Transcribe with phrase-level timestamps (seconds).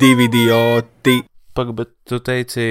[0.00, 1.18] divi idioti.
[1.58, 2.64] Pagaid, bet tu teici,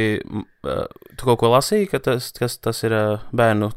[0.63, 2.93] tu kaut ko lasīji, ka tas, kas, tas ir
[3.35, 3.67] bērnu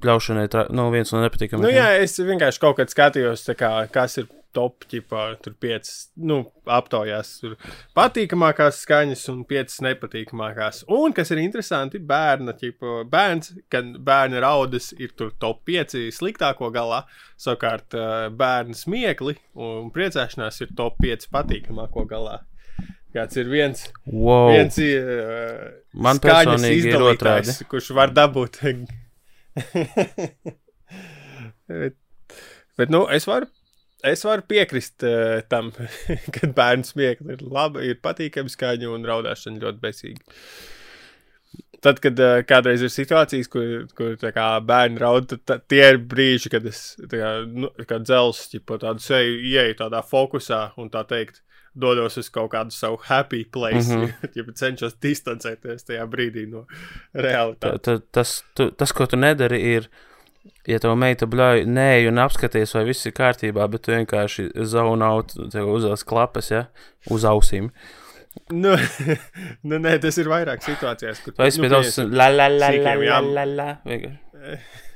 [0.00, 1.66] bļaušanai, tra- nu, viens no nepatīkamākajiem.
[1.68, 6.08] Nu, jā, es vienkārši kaut kad skatījos, tā kā, kas ir top, ķipā, tur piecas,
[6.30, 6.38] nu,
[6.70, 7.56] aptaujās, tur
[7.98, 10.84] patīkamākās skaņas un piecas nepatīkamākās.
[10.94, 16.70] Un, kas ir interesanti, bērna, ķipā, bērns, kad bērna raudas ir tur top 5 sliktāko
[16.74, 17.02] galā,
[17.40, 17.98] savukārt
[18.38, 22.40] bērna smiekli un priecāšanās ir top 5 patīkamāko galā.
[23.14, 24.48] Kāds ir viens, wow.
[24.50, 25.68] viens uh,
[26.02, 27.52] Man personīgi ir otrādi.
[27.70, 28.58] kurš var dabūt.
[31.70, 31.94] bet,
[32.74, 33.46] bet, nu, es varu,
[34.02, 35.70] es varu piekrist uh, tam,
[36.34, 40.34] kad bērnu smieklīgi ir labi, ir patīkami skaņa un raudāšana ļoti besīga.
[41.86, 46.02] Tad, kad uh, kādreiz ir situācijas, kur, kur tā kā, bērni raud, tad tie ir
[46.02, 50.90] brīži, kad es tā kā, nu, kā dzels, ķipa, tādu seju ieeju tādā fokusā un
[50.90, 51.43] tā teikt,
[51.74, 53.88] dodos uz kaut kādu savu happy place.
[53.90, 54.02] Mm.
[54.04, 54.28] -hmm.
[54.36, 56.66] ja cenšos distancēties tajā brīdī no
[57.12, 57.80] Ta- realitātes.
[57.82, 59.88] ta- Tas, tu, tas, ko tu nedari, ir,
[60.66, 65.50] ja tev meita bļauj, nē, un apskaties, vai viss ir kārtībā, bet tu vienkārši zaunauti,
[65.50, 66.66] tev uzās klapas, ja,
[67.10, 67.70] uz ausīm.
[68.50, 68.76] Nu,
[69.68, 73.20] nu, nē, tas ir vairāk situācijās, kur Tu tavs, pieņemsim, la, la, la, la, la,
[73.20, 73.68] la, la.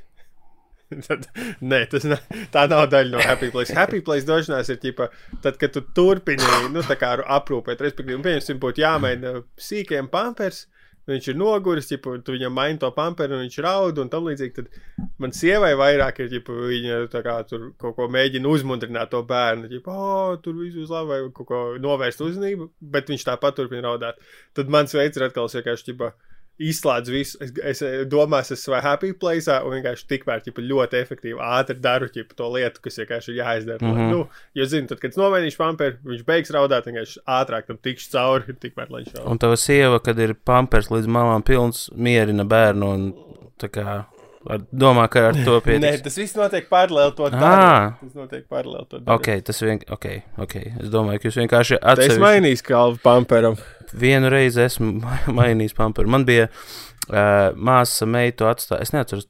[1.09, 1.27] Tad,
[1.61, 3.75] nē, tas nav, tā nav daļa no Happy Place.
[3.77, 5.11] Happy Place došanās ir ģipa,
[5.45, 10.67] tad, kad tu turpini nu, aprūpēt, respektīvi, pieņemsim, būtu jāmaina sīkiem pampers.
[11.09, 14.53] Viņš ir noguris, ģipa, tu viņam maini to pamperu, un viņš raud, un tam līdzīgi.
[14.59, 19.71] Tad man sievai vairāk ir, ģipa, viņa kā tur kaut ko mēģina uzmundrināt to bērnu.
[19.73, 23.87] Ģipa, oh, tur viss uz labi, vai kaut ko novērst uzmanību, bet viņš tāpat turpina
[23.87, 24.21] raudāt.
[24.57, 26.13] Tad mans veids ir atkal vienkārši, ģipa,
[26.59, 27.39] izslēdzu visu.
[27.41, 32.11] Es, es domāju, es esmu happy place, un vienkārši tikmēr ķipa, ļoti efektīvi, ātri daru
[32.13, 33.79] ķipa, to lietu, kas vienkārši ir jāizdara.
[33.83, 33.95] Mm.
[33.97, 34.11] -hmm.
[34.11, 34.27] nu,
[34.59, 38.59] jo, zinu, tad, kad es nomainīšu pamperu, viņš beigs raudāt, vienkārši ātrāk tam tikšu cauri,
[38.61, 39.27] tikmēr lai viņš raud.
[39.31, 43.11] Un tava sieva, kad ir pampers līdz malām pilns, mierina bērnu un
[43.59, 44.05] tā kā
[44.49, 46.03] ar, domā, ka ar to Nē, pietiks.
[46.03, 47.33] tas viss notiek paralēli to Ā.
[47.35, 47.99] darīt.
[48.03, 49.11] Tas notiek paralēli to darīt.
[49.15, 50.07] Ok, tas vien, ok,
[50.45, 50.55] ok.
[50.83, 52.23] Es domāju, ka jūs vienkārši Tā es atsevišķi.
[52.25, 53.59] mainīšu kalvu pamperam.
[53.93, 56.11] Vienu reizi esmu ma- mainījis pamperu.
[56.13, 58.85] Man bija uh, māsa meitu atstāja.
[58.85, 59.29] Es neatceros,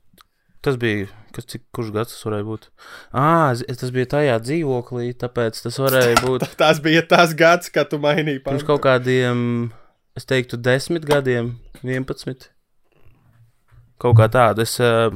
[0.64, 1.08] tas bija.
[1.34, 2.62] Kas, cik, kurš gads tas varēja būt?
[3.12, 8.00] Ah, tas bija tajā dzīvoklī, tāpēc tas varēja būt Tas bija tas gads, kad tu
[8.02, 8.68] mainīji pirms pamperu.
[8.72, 9.42] kaut kādiem,
[10.18, 11.52] es teiktu, desmit gadiem,
[11.84, 12.48] vienpadsmit.
[14.02, 14.64] Kaut kā tāda.
[14.64, 15.12] Es, uh,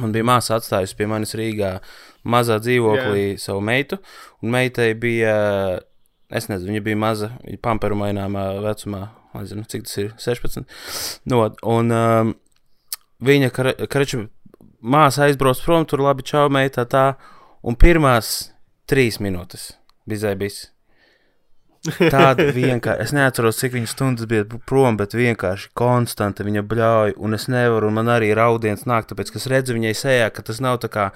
[0.00, 1.74] man bija māsa atstājusi pie manis Rīgā
[2.30, 3.42] mazā dzīvoklī yeah.
[3.42, 3.98] savu meitu,
[4.40, 5.34] un meitai bija,
[6.30, 10.64] es nezinu, viņa bija maza, viņa pamperu maināmā vecumā, nezinu, cik tas ir, 16.
[11.30, 12.34] No, un um,
[13.26, 13.50] viņa,
[13.90, 14.24] kareču,
[14.80, 17.06] māsa aizbrauc prom, tur labi čau meitā tā,
[17.62, 18.50] un pirmās
[18.90, 19.72] trīs minūtes
[20.08, 20.64] bija zēbis.
[21.80, 27.36] Tāda vienkārši, es neatceros, cik viņa stundas bija prom, bet vienkārši konstanti viņa bļauj, un
[27.36, 30.60] es nevaru, un man arī raudiens nāk, tāpēc, ka es redzu viņai sejā, ka tas
[30.60, 31.06] nav tā kā,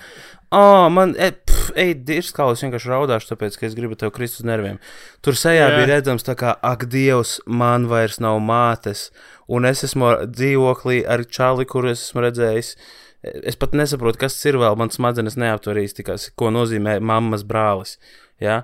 [0.56, 4.48] oh, man, e, pf, ej, dirskālis vienkārši raudāšu, tāpēc, ka es gribu tev krist uz
[4.48, 4.80] nerviem.
[5.20, 5.76] Tur sejā Jā.
[5.76, 9.10] bija redzams tā kā, ak, Dievs, man vairs nav mātes,
[9.44, 12.76] un es esmu dzīvoklī ar čali, kur es esmu redzējis.
[13.24, 17.98] Es pat nesaprotu, kas ir vēl, man smadzenes neaptverīs, tikai ko nozīmē mammas brālis.
[18.40, 18.62] Ja?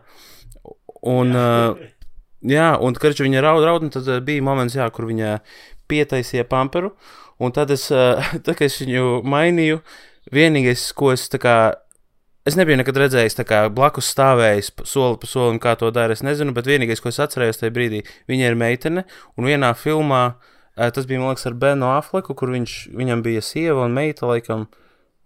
[1.09, 1.91] Un, jā, uh,
[2.45, 5.39] jā un kad viņa raud, raud, tad uh, bija moments, jā, kur viņa
[5.91, 6.93] pietaisīja pamperu.
[7.41, 9.81] Un tad es, uh, tad, kad es viņu mainīju,
[10.35, 11.57] vienīgais, ko es tā kā.
[12.49, 16.17] Es nebiju nekad redzējis, kā blakus stāvējis soli pa solim, kā to dara.
[16.17, 18.01] Es nezinu, bet vienīgais, ko es atcerējos tajā brīdī,
[18.33, 19.05] viņa ir meitene.
[19.37, 23.45] Un vienā filmā, uh, tas bija, man liekas, ar Benu Afleku, kur viņš, viņam bija
[23.45, 24.65] sieva un meita, laikam,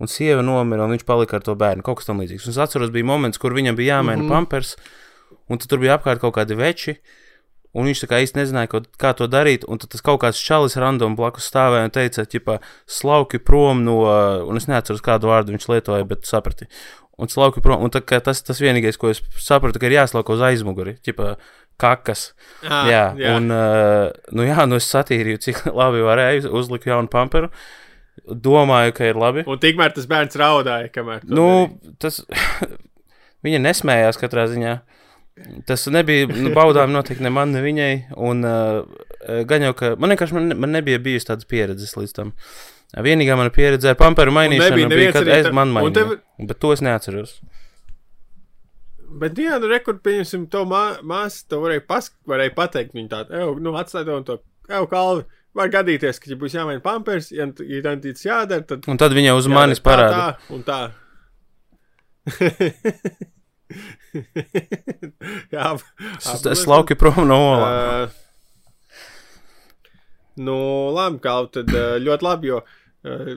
[0.03, 1.87] un sieva nomira, un viņš palika ar to bērnu.
[1.87, 2.49] Kaut kas tam līdzīgs.
[2.49, 4.35] Un es atceros, bija moments, kur viņam bija jāmaina mm -hmm.
[4.35, 4.75] pampers.
[5.51, 6.97] Un tur bija apkārt kaut kādi veči,
[7.75, 9.67] un viņš tā kā īsti nezināja, ko, kā to darīt.
[9.69, 14.03] Un tad tas kaut kāds čalis random blakus stāvēja un teica, ka slauki prom no,
[14.49, 16.71] un es neatceros, kādu vārdu viņš lietoja, bet saprati.
[17.15, 20.43] Un slauki prom, un tā, tas tas vienīgais, ko es sapratu, ka ir jāslauka uz
[20.43, 21.37] aizmuguri, ķipa
[21.81, 22.33] kakas.
[22.63, 27.11] Ah, jā, jā, un, uh, nu jā, nu es satīrīju, cik labi varēju, uzliku jaunu
[27.13, 27.51] pamperu.
[28.25, 29.43] Domāju, ka ir labi.
[29.51, 31.25] Un tikmēr tas bērns raudāja, kamēr.
[31.27, 31.95] Nu, darīja.
[32.03, 32.21] tas
[33.47, 34.77] viņa nesmējās katrā ziņā.
[35.67, 37.91] Tas nebija nu, baudām noteikti ne man, ne viņai.
[38.23, 42.31] Un, uh, gan jau, ka man vienkārši man, man nebija bijusi tādas pieredzes līdz tam.
[42.95, 45.97] Vienīgā mana pieredze ar pamperu mainīšanu nebija bija, kad es man mainīju.
[45.97, 47.41] tev- Bet to es neatceros.
[49.15, 52.95] Bet, jā, nu, rekord, pieņemsim, to mā, māsu, to varēja, pas, varēja pateikt.
[52.95, 54.39] Viņa tāda, ej, nu, atstāj to un to,
[54.71, 55.27] ej, kalvi.
[55.55, 58.87] Var gadīties, ka, ja būs jāmaina pampers, ja tīts jādara, tad.
[58.91, 60.35] Un tad viņa uz manis parāda.
[60.35, 60.81] Tā un tā.
[65.55, 65.73] Jā,
[66.53, 67.65] Es lauki prom no olām.
[67.65, 68.09] Uh,
[70.45, 70.59] nu,
[70.95, 73.35] labi, Kalvi, tad uh, ļoti labi, jo uh,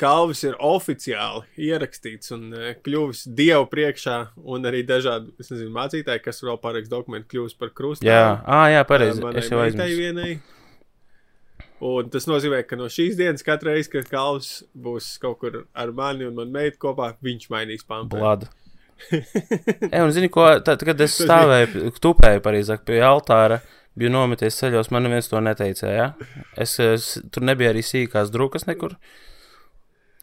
[0.00, 4.16] Kalvis ir oficiāli ierakstīts un uh, kļuvis dievu priekšā,
[4.48, 8.08] un arī dažādi, es nezinu, mācītāji, kas vēl pārējais dokumentu kļuvis par krustu.
[8.08, 9.20] Jā, ah, jā, pareizi.
[9.24, 9.84] manai Es jau aizmirsu.
[11.80, 15.92] Un tas nozīmē, ka no šīs dienas katru reizi, kad Kalvis būs kaut kur ar
[15.96, 18.50] mani un manu meitu kopā, viņš mainīs pamatu.
[19.92, 23.60] Jā, un zini, ko, tad, kad es stāvēju, tupēju pareizāk pie altāra,
[23.98, 26.06] biju nometies ceļos, man neviens to neteica, jā.
[26.60, 28.96] Es, es tur nebija arī sīkās drukas nekur.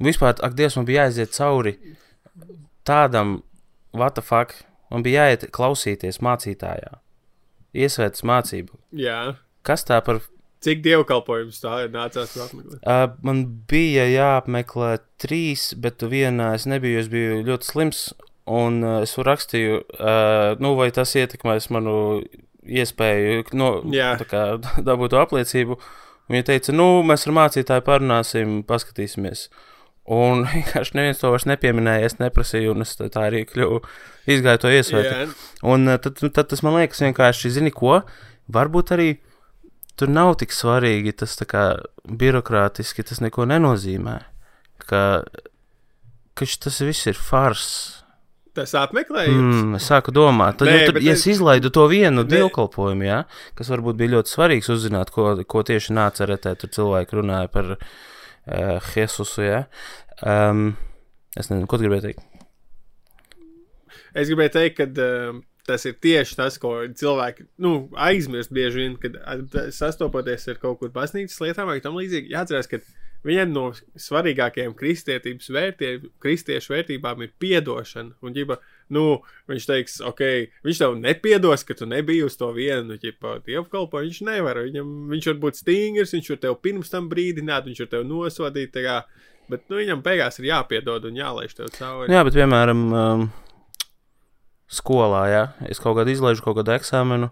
[0.03, 1.75] Vispār, ak, Dievs, man bija jāiziet cauri
[2.87, 3.41] tādam,
[3.97, 4.55] what the fuck,
[4.93, 6.97] man bija jāiet klausīties mācītājā.
[7.77, 8.77] Iesvētas mācību.
[8.97, 9.19] Jā.
[9.67, 10.21] Kas tā par
[10.65, 12.79] Cik dievkalpojums tā ir nācās apmeklēt?
[12.81, 17.03] Uh, man bija jāapmeklē trīs, bet vienā es nebiju.
[17.03, 17.99] Es biju ļoti slims,
[18.47, 21.97] un uh, es rakstīju, uh, nu, vai tas ietekmēs manu
[22.67, 24.43] iespēju no, tā kā,
[24.89, 25.79] dabūt apliecību.
[26.27, 29.47] Viņa teica, nu, mēs ar mācītāju parunāsim, paskatīsimies.
[30.17, 33.81] Un vienkārši neviens to vairs nepieminēja, es neprasīju, un es tā arī kļuvu,
[34.31, 35.13] izgāju to iesvētīt.
[35.13, 38.01] Jā, Un uh, tad, tad tas man liekas vienkārši, zini ko,
[38.53, 39.09] varbūt arī
[39.97, 41.67] tur nav tik svarīgi tas tā kā
[42.07, 44.19] birokrātiski, tas neko nenozīmē.
[44.87, 45.01] Ka,
[46.37, 47.96] ka tas viss ir fars.
[48.57, 49.59] Tas apmeklējums.
[49.61, 53.21] Mm, es sāku domāt, tad, Nē, tad, bet ja es- izlaidu to vienu dievkalpojumu, ja,
[53.57, 57.75] kas varbūt bija ļoti svarīgs uzzināt, ko, ko tieši nāca retē, tur cilvēki runāja par
[57.77, 59.63] uh, Jesusu, ja.
[60.25, 60.71] Um,
[61.37, 62.25] es nezinu, ko tu gribēji teikt.
[64.17, 68.95] Es gribēju teikt, ka uh, tas ir tieši tas, ko cilvēki nu, aizmirst bieži vien,
[69.01, 69.17] kad
[69.75, 72.31] sastopoties ar kaut kur baznīcas lietām vai tam līdzīgi.
[72.33, 72.79] Jāatcerās, ka
[73.27, 73.65] viena no
[73.99, 78.15] svarīgākajām kristietības vērtībām, kristiešu vērtībām ir piedošana.
[78.23, 78.59] Un, ģipa,
[78.95, 79.05] nu,
[79.51, 80.23] viņš teiks, ok,
[80.67, 84.01] viņš tev nepiedos, ka tu nebiji uz to vienu dievkalpo.
[84.03, 84.61] Viņš nevar.
[84.67, 88.79] Viņam, viņš var būt stingrs, viņš var tev pirms tam brīdināt, viņš var tev nosodīt.
[88.87, 89.01] Kā,
[89.51, 92.11] bet nu, viņam beigās ir jāpiedod un jālaiž tev cauri.
[92.13, 93.27] Jā, bet piemēram, um,
[94.71, 97.31] skolā, ja es kaut kādu izlaižu, kaut kādu eksāmenu,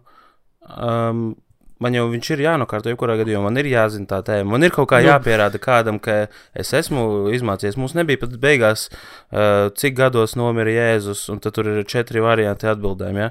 [0.66, 1.34] um,
[1.84, 4.56] man jau viņš ir jānokārto, jebkurā gadījumā man ir jāzina tā tēma.
[4.56, 5.10] Man ir kaut kā Nu.
[5.12, 7.78] jāpierāda kādam, ka es esmu izmācījies.
[7.80, 13.20] Mums nebija pat beigās, uh, cik gados nomira Jēzus, un tur ir četri varianti atbildēm.
[13.20, 13.30] Ja?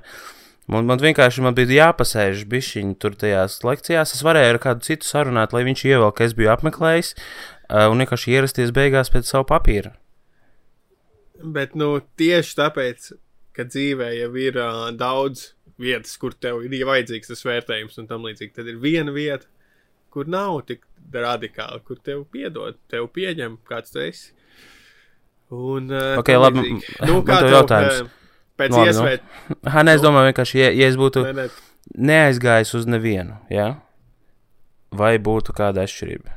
[0.69, 4.15] Man, man vienkārši man bija jāpasēž bišķiņi tur tajās lekcijās.
[4.17, 8.05] Es varēju ar kādu citu sarunāt, lai viņš ievēl, ka es biju apmeklējis, uh, un
[8.05, 9.97] vienkārši ierasties beigās pēc savu papīra.
[11.45, 13.13] Bet nu, tieši tāpēc,
[13.57, 15.51] ka dzīvē jau ir uh, daudz
[15.81, 19.49] vietas, kur tev ir vajadzīgs tas vērtējums un tam līdzīgi, tad ir viena vieta,
[20.15, 20.85] kur nav tik
[21.15, 24.33] radikāli, kur tev piedod, tev pieņem, kāds tu esi.
[25.55, 27.09] Un, uh, Ok, tam labi, līdzīgi.
[27.11, 28.05] Nu, kā tev jautājums.
[28.05, 28.21] uh,
[28.55, 28.85] Pēc nu.
[28.87, 29.41] iespējas,
[29.75, 31.49] Ha, nē, es domāju, vienkārši, ja, ja es būtu nē, nē,
[32.13, 33.73] neaizgājis uz nevienu, ja?
[34.95, 36.37] vai būtu kāda atšķirība?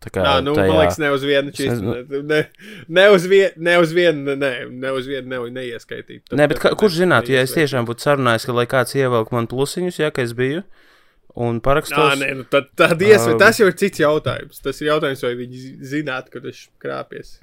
[0.00, 2.22] Tā kā Nā, nu, tajā, man liekas, ne uz vienu čīstu.
[2.24, 2.38] Ne,
[2.88, 6.30] ne uz vienu, ne uz vienu, ne, ne uz vienu, ne, neieskaitītu.
[6.30, 8.96] Tad- Nē, bet kā, kurš ne- zinātu, ja es tiešām būtu sarunājis, ka lai kāds
[8.96, 10.62] ievelk man plusiņus, ja ka es biju
[11.36, 12.16] un Nā, parakstos.
[12.22, 14.62] nē, nu, tad, tad iesver, Um, tas jau ir cits jautājums.
[14.64, 17.36] Tas ir jautājums, vai viņi zi- zinātu, ka tas krāpjas.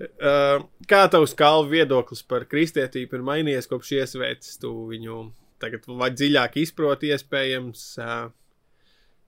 [0.00, 4.58] Uh, kā tavs kalvu viedoklis par kristietību ir mainījies kopš iesvētas?
[4.60, 5.30] Tu viņu
[5.62, 8.26] tagad dziļāk izproti, iespējams, uh,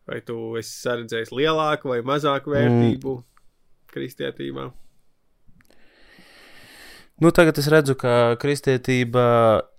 [0.09, 3.25] vai tu esi saredzējis lielāku vai mazāku vērtību mm.
[3.93, 4.69] kristietībā?
[7.19, 9.27] Nu, tagad es redzu, ka kristietība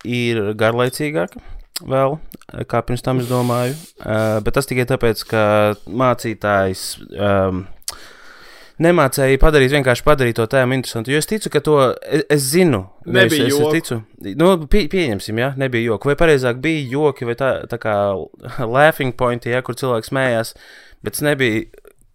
[0.03, 1.39] ir garlaicīgāka.
[1.79, 2.17] Vēl,
[2.67, 5.43] kā pirms tam es domāju, uh, bet tas tikai tāpēc, ka
[5.88, 6.81] mācītājs
[7.15, 7.62] um,
[8.83, 11.13] nemācīja padarīt, vienkārši padarīt to tēmu interesantu.
[11.13, 12.86] Jo es ticu, ka to es, es zinu.
[13.09, 13.69] Nebija es, joku.
[13.69, 14.00] es ticu,
[14.39, 16.12] nu, pie, pieņemsim, ja nebija joki.
[16.12, 17.95] Vai pareizāk bija joki, vai tā, tā kā
[18.75, 20.55] laughing point, ja kur cilvēks smējās,
[21.05, 21.67] bet nebija.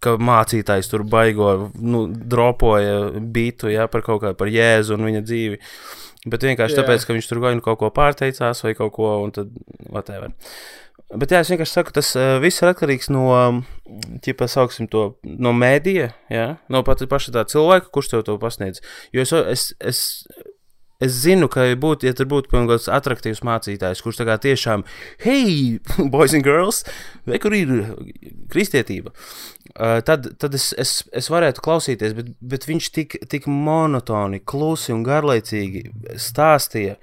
[0.03, 5.21] Ka mācītājs tur baigo, nu, dropoja bītu ja, par kaut kādu, par jēzu un viņa
[5.25, 5.57] dzīvi.
[6.29, 6.83] Bet vienkārši Jā.
[6.83, 9.55] tāpēc, ka viņš tur gaina kaut ko pārteicās vai kaut ko, un tad
[9.87, 10.35] whatever.
[11.13, 13.27] Bet jā, es vienkārši saku, tas uh, viss ir atkarīgs no,
[14.25, 18.81] ķipa, sauksim to, no mēdīja, jā, no pat paša tā cilvēka, kurš tev to pasniedz.
[19.13, 19.99] Jo es, es, es,
[21.05, 24.85] es zinu, ka būtu, ja tur būtu kaut kāds attraktīvs mācītājs, kurš tā kā tiešām,
[25.27, 25.77] hei,
[26.13, 26.81] boys and girls,
[27.29, 27.75] vai kur ir
[28.49, 34.41] kristietība, uh, tad, tad es, es, es varētu klausīties, bet, bet viņš tik, tik monotoni,
[34.41, 35.85] klusi un garlaicīgi
[36.17, 36.97] stāstīja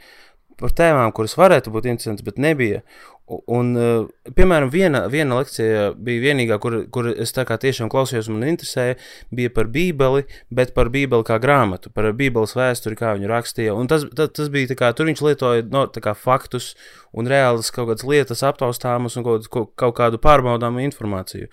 [0.62, 2.82] par tēmām, kuras varētu būt interesantas, bet nebija.
[3.31, 8.99] Un, uh, piemēram, viena, viena lekcija bija vienīgā, kur, kur es tiešām klausījos man interesēja,
[9.31, 13.76] bija par Bībeli, bet par Bībeli kā grāmatu, par Bībeles vēsturi, kā viņu rakstīja.
[13.79, 16.73] Un tas, tas, tas bija tā kā, tur viņš lietoja no, kā, faktus
[17.14, 21.49] un reālas kaut kādas lietas aptaustāmas un kaut, kaut kādu pārbaudāmu informāciju.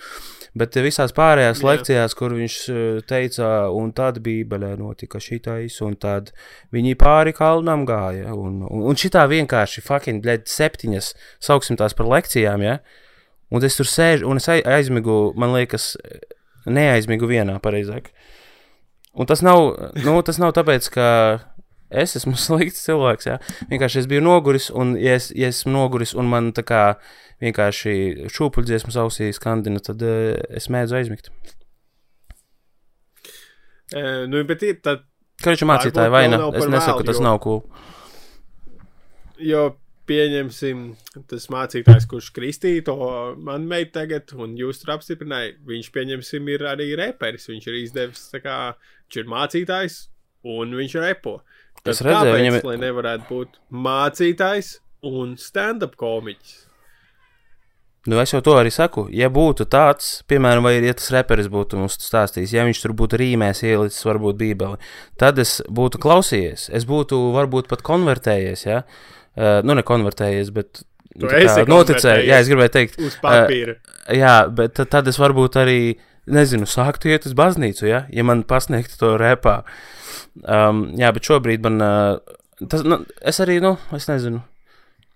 [0.57, 1.67] Bet visās pārējās Jā.
[1.67, 6.31] lekcijās, kur viņš eh, teica, un tad Bībelē notika šitais, un tad
[6.73, 8.33] viņi pāri kalnam gāja.
[8.33, 11.13] Un, un, un šitā vienkārši fucking, blēd, septiņas,
[11.45, 12.79] sauksim tās par lekcijām, ja?
[13.53, 15.95] Un es tur sēžu, un es aizmigu, man liekas,
[16.69, 18.11] neaizmigu vienā pareizāk.
[19.19, 19.73] Un tas nav,
[20.05, 21.07] nu, tas nav tāpēc, ka
[21.89, 23.37] es esmu slikts cilvēks, jā.
[23.71, 26.83] Vienkārši es biju noguris, un ja es, ja esmu noguris, un man tā kā
[27.43, 31.31] vienkārši šūpuļdziesmas ausī skandina, tad uh, es mēdzu aizmigt.
[33.95, 35.05] Uh, nu, bet ir tad.
[35.39, 36.41] Kāda ir mācītāja vaina?
[36.51, 37.61] Es nesaku, ka tas jo, nav cool.
[39.39, 39.69] Jo
[40.09, 40.83] pieņemsim,
[41.29, 42.97] tas mācītājs, kurš kristīja to
[43.45, 47.47] man meitu tagad, un jūs tur apstiprinājāt, viņš, pieņemsim, ir arī reperis.
[47.51, 49.99] Viņš ir izdevis, tā kā viņš ir mācītājs,
[50.49, 51.39] un viņš repo.
[51.83, 52.57] Tad es redzēju, kāpēc, viņam...
[52.69, 54.73] lai nevarētu būt mācītājs
[55.09, 56.57] un stand-up komiķis?
[58.07, 59.03] Nu, es jau to arī saku.
[59.11, 63.19] Ja būtu tāds, piemēram, vai ja tas reperis būtu mums stāstījis, ja viņš tur būtu
[63.19, 64.79] rīmēs ielicis, varbūt bībeli,
[65.19, 66.69] tad es būtu klausījies.
[66.73, 68.65] Es būtu varbūt pat konvertējies.
[68.65, 68.81] Ja?
[69.35, 72.25] Uh, nu, ne konvertējies, bet tu kā, noticēju.
[72.31, 73.75] Jā, es gribēju teikt, uz papīra.
[73.75, 75.81] Uh, jā, bet tad es varbūt arī,
[76.31, 79.61] nezinu, sāktu iet uz baznīcu, ja, ja man pasniegtu to repā.
[80.43, 81.81] Um, jā, bet šobrīd man.
[81.83, 84.43] Uh, tas, nu, es arī, nu, es nezinu.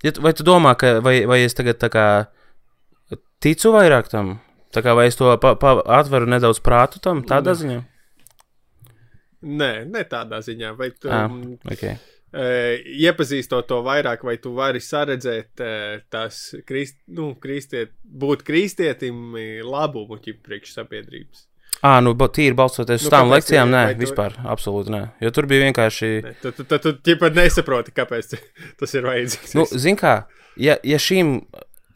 [0.03, 2.07] Ja, vai tu domā, ka, vai, vai es tagad tā kā
[3.43, 4.37] ticu vairāk tam.
[4.73, 7.81] Tā kā vai es to pa, pa, atveru nedaudz prātu tam, tādā ziņā?
[9.43, 10.71] Nē, ne tādā ziņā.
[10.79, 11.27] Vai tu ah,
[11.69, 11.99] okay.
[12.33, 19.37] Uh, iepazīstot to vairāk, vai tu vari saredzēt uh, tās krist, nu, kristiet, būt kristietim
[19.63, 21.47] labumu priekš sabiedrības?
[21.83, 24.03] Ah, nu, tīri balstoties uz nu, tām lekcijām, nē, tu...
[24.05, 25.01] vispār, absolūti nē.
[25.25, 26.11] Jo tur bija vienkārši.
[26.23, 28.37] Ne, tu tu, tu, tu, pat nesaproti, kāpēc
[28.79, 29.55] tas ir vajadzīgs.
[29.59, 30.21] Nu, zin kā,
[30.55, 31.41] ja, ja šīm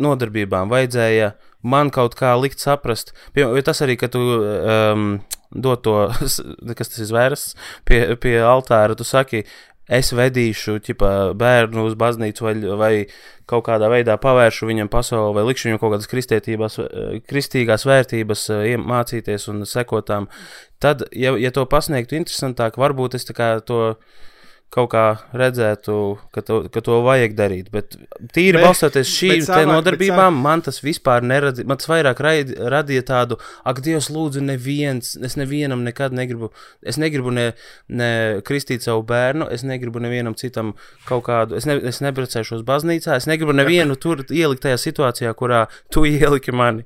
[0.03, 1.32] nodarbībām vajadzēja
[1.67, 5.08] man kaut kā likt saprast, piemēram, tas arī, ka tu um,
[5.56, 5.96] dod to,
[6.77, 7.48] kas tas ir zvērs,
[7.88, 9.46] pie, pie altāra, tu saki,
[9.88, 12.91] es vedīšu ķipa, bērnu uz baznīcu vai, vai
[13.48, 16.12] kaut kādā veidā pavēršu viņam pasauli vai likšu viņam kaut kādas
[17.32, 20.27] kristīgās vērtības uh, mācīties un sekotām,
[20.84, 23.27] tad, ja, ja to pasniegtu interesantāk, varbūt es
[23.67, 23.96] to
[24.74, 25.03] kaut kā
[25.38, 25.93] redzētu,
[26.36, 27.69] ka to, ka to vajag darīt.
[27.71, 27.95] Bet
[28.36, 30.43] tīri bet, balstoties šīm nodarbībām, savāk.
[30.43, 31.67] man tas vispār neradīja.
[31.69, 36.51] Man tas vairāk raid, radīja tādu, ak, Dievs, lūdzu, neviens, es nevienam nekad negribu,
[36.83, 37.47] es negribu ne,
[37.88, 38.12] ne
[38.47, 40.75] kristīt savu bērnu, es negribu nevienam citam
[41.07, 45.65] kaut kādu, es, ne, es nebrecēšos baznīcā, es negribu nevienu tur ielikt tajā situācijā, kurā
[45.93, 46.83] tu ieliki mani.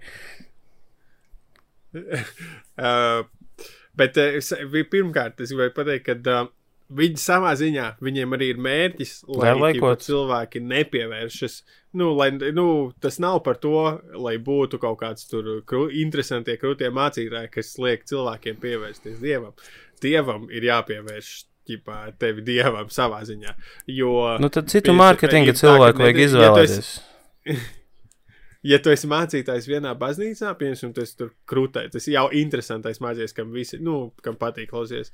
[1.98, 3.22] uh,
[4.00, 6.42] bet uh, pirmkārt, es gribēju pateikt, ka.
[6.46, 6.58] Uh,
[6.92, 11.54] Viņi savā ziņā, viņiem arī ir mērķis, lai ģipa, cilvēki nepievēršas.
[12.00, 12.66] Nu, lai, nu,
[13.04, 13.76] tas nav par to,
[14.20, 19.56] lai būtu kaut kāds tur kru, interesantie, krūtie mācītāji, kas liek cilvēkiem pievērsties dievam.
[20.04, 21.32] Dievam ir jāpievērš
[21.72, 23.54] ģipā, tevi dievam savā ziņā.
[23.92, 26.90] Jo, nu, tad citu mārketinga cilvēku vajag izvēlēties.
[26.92, 27.70] Ja tu, esi,
[28.74, 33.56] ja tu esi mācītājs vienā baznīcā, piemēram, tas tur krūtē, tas jau interesantais mācītājs, kam
[33.56, 35.14] visi, nu, kam patīk klausies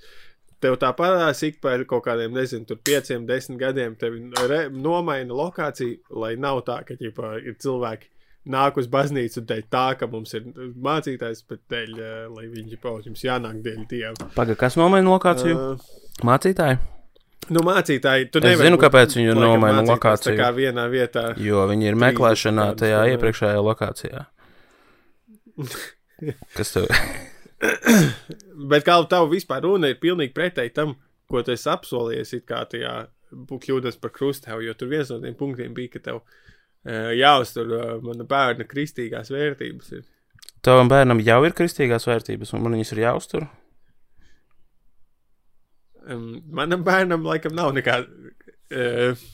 [0.64, 4.18] tev tā parādās ik pēc kaut kādiem, nezinu, tur pieciem, desmit gadiem, tev
[4.74, 8.10] nomaina lokāciju, lai nav tā, ka ģipā, ir cilvēki
[8.48, 10.46] nāk uz baznīcu dēļ tā, ka mums ir
[10.84, 14.30] mācītājs, bet dēļ, uh, lai viņi paudz, jums jānāk dēļ dieva.
[14.36, 15.58] Paga, kas nomaina lokāciju?
[15.58, 16.80] Uh, Mācītāji?
[17.54, 18.58] Nu, mācītāji, tu nevari.
[18.58, 20.34] Es zinu, kāpēc viņi ir nomaina lokāciju.
[20.34, 21.30] Tā kā vienā vietā.
[21.40, 24.26] Jo viņi ir meklēšanā tajā iepriekšējā lokācijā.
[26.58, 26.92] Kas tev?
[28.72, 30.96] Bet kā tev vispār runa ir pilnīgi pretēji tam,
[31.30, 32.94] ko tu esi apsolījies, it kā tajā
[33.50, 37.88] kļūdas par krustēvu, jo tur viens no tiem punktiem bija, ka tev uh, jāuztur uh,
[38.04, 39.96] mana bērna kristīgās vērtības.
[39.98, 40.06] Ir.
[40.66, 43.48] Tavam bērnam jau ir kristīgās vērtības, un man viņas ir jāuztur?
[46.08, 48.08] Um, manam bērnam laikam nav nekāda.
[48.72, 49.26] Uh,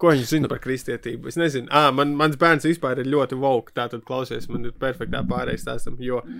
[0.00, 1.28] Ko viņš zina par kristietību?
[1.28, 1.68] Es nezinu.
[1.76, 3.68] Ah, man, mans bērns vispār ir ļoti vogue.
[3.76, 5.98] Tā tad klausies, man ir perfektā pārējais stāstam.
[6.00, 6.38] Jo uh,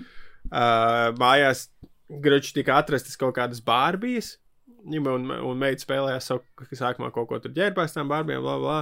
[0.50, 1.68] Uh, mājās
[2.10, 4.34] gruči tika atrastas kaut kādas bārbijas.
[4.80, 6.32] Viņa un, un meita spēlējās
[6.78, 8.80] sākumā kaut ko tur ģērbās tām bārbijām, bla, bla.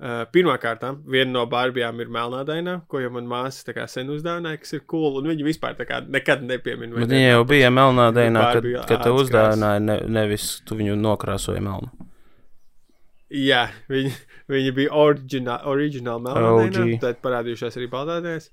[0.00, 0.80] Uh, Pirmkārt,
[1.12, 5.18] viena no bārbijām ir melnādaina, ko jau manā māsā sen uzdāvināja, kas ir cool.
[5.20, 5.76] Un viņi vispār
[6.08, 6.96] nekad nepiemina.
[7.04, 12.08] Viņa jau bija melnādainā, kad, kad te uzdāvināja, ne, nevis tu viņu nokrāsoji melnu.
[13.30, 14.14] Jā, viņi,
[14.50, 16.80] viņi bija oriģināli, OG.
[17.04, 18.48] tad parādījušās arī baltādēs.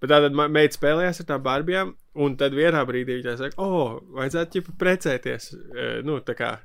[0.00, 1.92] Bet tātad meita spēlējās ar tām barbijām,
[2.24, 5.52] un tad vienā brīdī viņa saka, o, oh, vajadzētu ķipa precēties.
[5.52, 6.56] e, Nu, tā kā.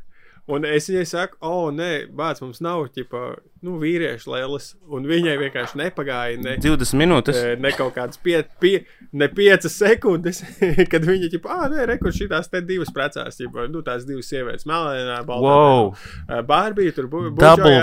[0.45, 3.21] Un es viņai saku, o, oh, nē, bāc, mums nav ķipa,
[3.65, 6.37] nu, vīriešu lielas, un viņai vienkārši nepagāja.
[6.37, 7.39] Ne, 20 minūtes.
[7.41, 8.75] E, ne kaut kādas pie, pie,
[9.11, 10.43] ne piecas sekundes,
[10.91, 14.69] kad viņa ģipa, ah, nē, rekur šīs te divas precās, ģipa, nu, tās divas sievietes,
[14.69, 15.49] melnā, baltā.
[15.49, 16.45] Wow!
[16.45, 17.73] Bārbija tur bu- Double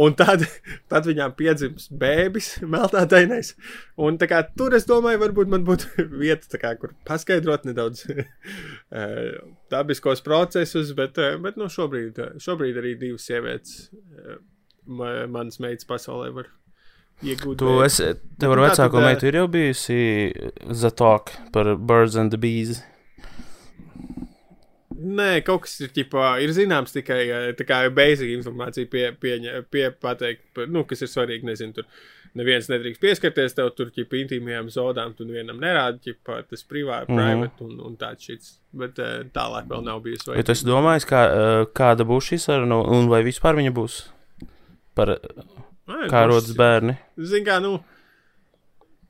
[0.00, 0.46] Un tad,
[0.88, 3.50] tad viņām piedzims bēbis, melnādainais.
[4.00, 9.36] Un kā tur es domāju, varbūt man būtu vieta, kā, kur paskaidrot nedaudz eh,
[9.72, 13.90] dabiskos procesus, bet, eh, bet nu, šobrīd, eh, šobrīd arī divas sievietes
[14.86, 16.48] ma- manas meitas pasaulē var
[17.22, 17.58] iegūt.
[17.60, 18.08] Tu esi,
[18.40, 20.00] tev ar Nu, vecāko tad, meitu ir jau bijusi
[20.72, 22.80] Zatok par Birds and the Bees.
[25.02, 27.20] Nē, kaut kas ir, ķipā, ir zināms tikai
[27.58, 31.46] tā kā basic informācija, pie, pieņa, pie pateikt, nu, kas ir svarīgi.
[31.48, 31.86] Nezinu, tur
[32.38, 37.18] neviens nedrīkst pieskarties tev tur, ķip, intīmajām zonām, tu vienam nerādi, ķip, tas privāti, Mhm.
[37.18, 38.52] private un, un tāds šits.
[38.72, 38.94] Bet
[39.34, 40.26] tālāk vēl nav bijis.
[40.30, 41.22] Vai tu esi domājis, kā,
[41.76, 43.98] kāda būs šī saruna un vai vispār viņa būs?
[44.94, 46.94] Par Ai, kā rodas bērni?
[47.18, 47.78] Zini, kā, nu,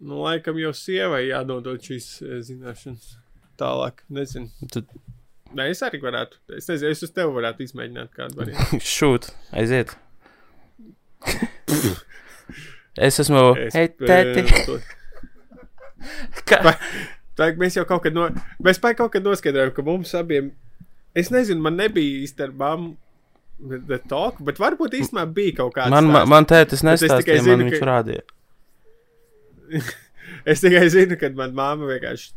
[0.01, 3.17] nu, laikam jau sievai jādodot šīs zināšanas.
[3.61, 4.49] Tālāk, nezinu.
[4.73, 4.89] Tad
[5.59, 6.39] Nē, es arī varētu.
[6.57, 8.81] Es nezinu, es uz tevi varētu izmēģināt kādu variantu.
[8.97, 9.29] šūt,
[9.61, 9.95] aiziet.
[12.97, 13.45] es esmu.
[13.67, 14.47] Es, Hei, eh, tēti!
[14.69, 14.81] to-
[16.49, 16.75] Kā?
[17.39, 18.27] Tā mēs jau kaut kad, no,
[18.65, 20.51] mēs kaut kad noskaidrojām, ka mums abiem,
[21.17, 22.97] es nezinu, man nebija īsti ar mammu
[23.87, 25.93] the talk, bet varbūt īstenībā bija kaut kāds.
[25.95, 28.25] Man, man, man tētis nestāstīja, man zinu, viņš ka- rādīja.
[30.49, 32.33] Es tikai zinu, ka manā māma vienkārši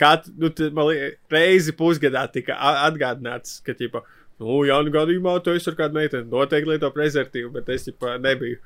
[0.00, 2.56] katru nu, tad man lie- reizi pusgadā tika
[2.88, 4.02] atgādināts, ka, tipo,
[4.40, 8.10] nu, jā, nu, gadījumā tu esi ar kādu meiteni, noteikti lieto prezervatīvu, bet es, tipo,
[8.24, 8.56] nebiju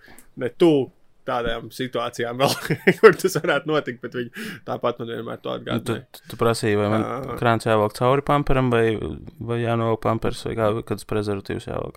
[0.42, 0.86] ne tuvu
[1.24, 2.54] tādām situācijām vēl,
[3.00, 5.94] kur tas varētu notikt, bet viņi tāpat man vienmēr to Nu, Tu,
[6.28, 7.36] tu, prasīji, vai man Ā.
[7.40, 8.90] krāns jāvelk cauri pamperam, vai,
[9.40, 11.96] vai jānovelk pampers, vai kā, kāds prezervatīvs jāvelk.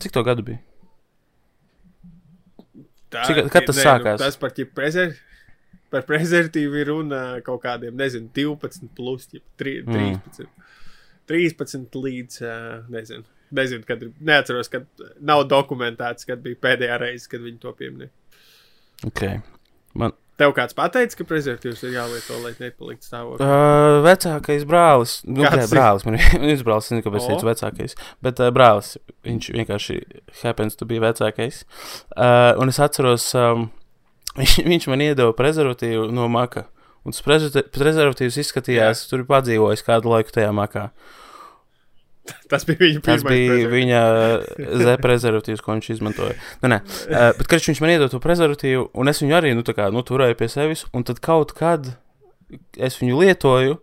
[0.00, 0.62] Cik to gadu bija?
[3.12, 4.18] Tā, Cik- kad tas nē, sākās?
[4.18, 5.12] Nu, tas par, ķip, prezer,
[5.90, 10.20] par prezervatīvu ir runa kaut kādiem, nezinu, 12, plus, ķip, tri- Mm.
[10.34, 10.46] 13.
[11.26, 12.40] 13 līdz,
[12.92, 13.24] nezinu,
[13.56, 14.86] nezinu, kad ir, neatceros, kad
[15.20, 18.10] nav dokumentēts, kad bija pēdējā reize, kad viņi to pieminēja.
[19.06, 19.40] Okay.
[19.94, 23.40] Man, Tev kāds pateica, ka prezervatīvs ir jālieto, lai nepaliktu stāvoklī.
[23.40, 25.70] Uh, vecākais brālis, nu, Kāds kā ir?
[25.72, 27.22] brālis, man ir brālis, nezinu, kāpēc O.
[27.24, 27.94] es teicu vecākais,
[28.26, 28.90] bet uh, brālis,
[29.24, 29.96] viņš vienkārši
[30.42, 31.62] happens to be vecākais.
[32.12, 33.70] Uh, un es atceros, um,
[34.38, 36.66] viņš, viņš man iedeva prezervatīvu no maka.
[37.06, 40.88] Un tas prezervatīvs izskatījās, tur ir padzīvojis kādu laiku tajā makā.
[42.50, 43.74] Tas bija viņa Tas pirmais bija prezervatīvs.
[43.74, 46.34] viņa Z prezervatīvs, ko viņš izmantoja.
[46.62, 49.62] Nu, nē, uh, bet kad viņš man iedod to prezervatīvu, un es viņu arī nu,
[49.66, 51.92] kā, nu, turēju pie sevis, un tad kaut kad
[52.74, 53.78] es viņu lietoju,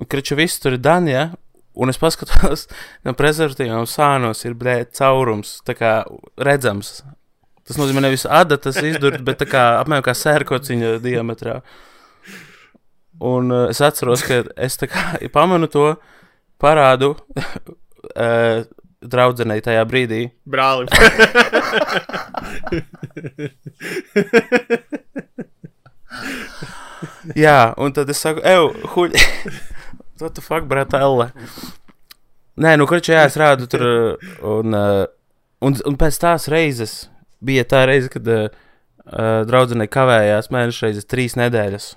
[0.00, 1.30] un kriču viss tur ir Danja,
[1.72, 2.68] un es paskatos,
[3.06, 5.96] no prezervatīvām sānos ir blēd caurums, tā kā
[6.36, 6.98] redzams.
[7.62, 11.60] Tas nozīmē nevis adatas izdurt, bet kā apmēram kā sērkociņa diametrā.
[13.22, 15.02] Un uh, es atceros, ka es kā
[15.36, 15.94] pamanu to
[16.62, 18.64] parādu uh,
[19.12, 20.30] draudzenei tajā brīdī.
[20.46, 20.88] Brālim.
[27.38, 29.14] Jā, un tad es saku, ej, huļ,
[30.20, 31.30] what the fuck, bratēlē.
[32.62, 34.16] Nē, nu, kurš jā, es rādu tur, uh,
[34.58, 34.74] un,
[35.62, 36.92] un, un pēc tās reizes
[37.44, 38.46] bija tā reize, kad uh,
[39.06, 41.92] uh, draudzenei kavējās mēneša reizes trīs nedēļas.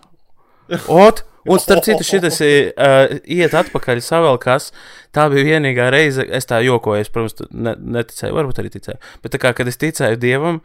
[1.05, 4.71] Ot, un starp citu, šis uh, iet atpakaļ savelkās.
[5.15, 8.99] Tā bija vienīgā reize, es tā jokoju, es, protams, ne, neticēju, varbūt arī ticēju.
[9.23, 10.59] Bet tā kā, kad es ticēju Dievam,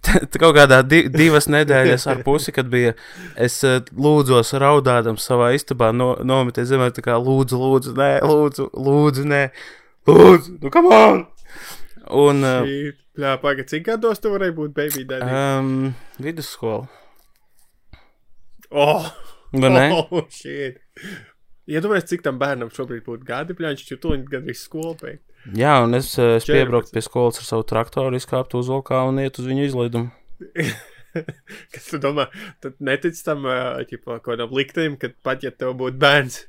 [0.40, 2.94] kaut kādā di divas nedēļas ar pusi, kad bija,
[3.34, 9.26] es lūdzos raudādams savā istabā, no, nometies zemē, tā kā lūdzu, lūdzu, nē, lūdzu, lūdzu,
[9.34, 9.42] nē,
[10.08, 11.26] lūdzu, nu, come on!
[12.16, 12.66] Un, uh,
[13.20, 15.28] Jā, pagaidi, cik gados tu varēji būt baby daddy?
[15.30, 15.90] um,
[16.22, 16.86] vidusskola,
[18.70, 19.06] Oh,
[19.52, 19.84] vai ne?
[19.98, 20.78] oh shit.
[21.70, 25.24] Iedomājieties, cik tam bērnam šobrīd būtu gadi, pļāņš, jo to viņi gandrīz skolu beigt.
[25.56, 26.54] Jā, un es, uh, es 14.
[26.54, 30.10] piebraucu pie skolas ar savu traktoru, izkāptu uz lokā un iet uz viņu izlaidumu.
[31.74, 32.28] Kas tu domā,
[32.62, 36.44] tad netic tam, uh, ķipa, kaut kādam liktenim, ka pat ja tev būtu bērns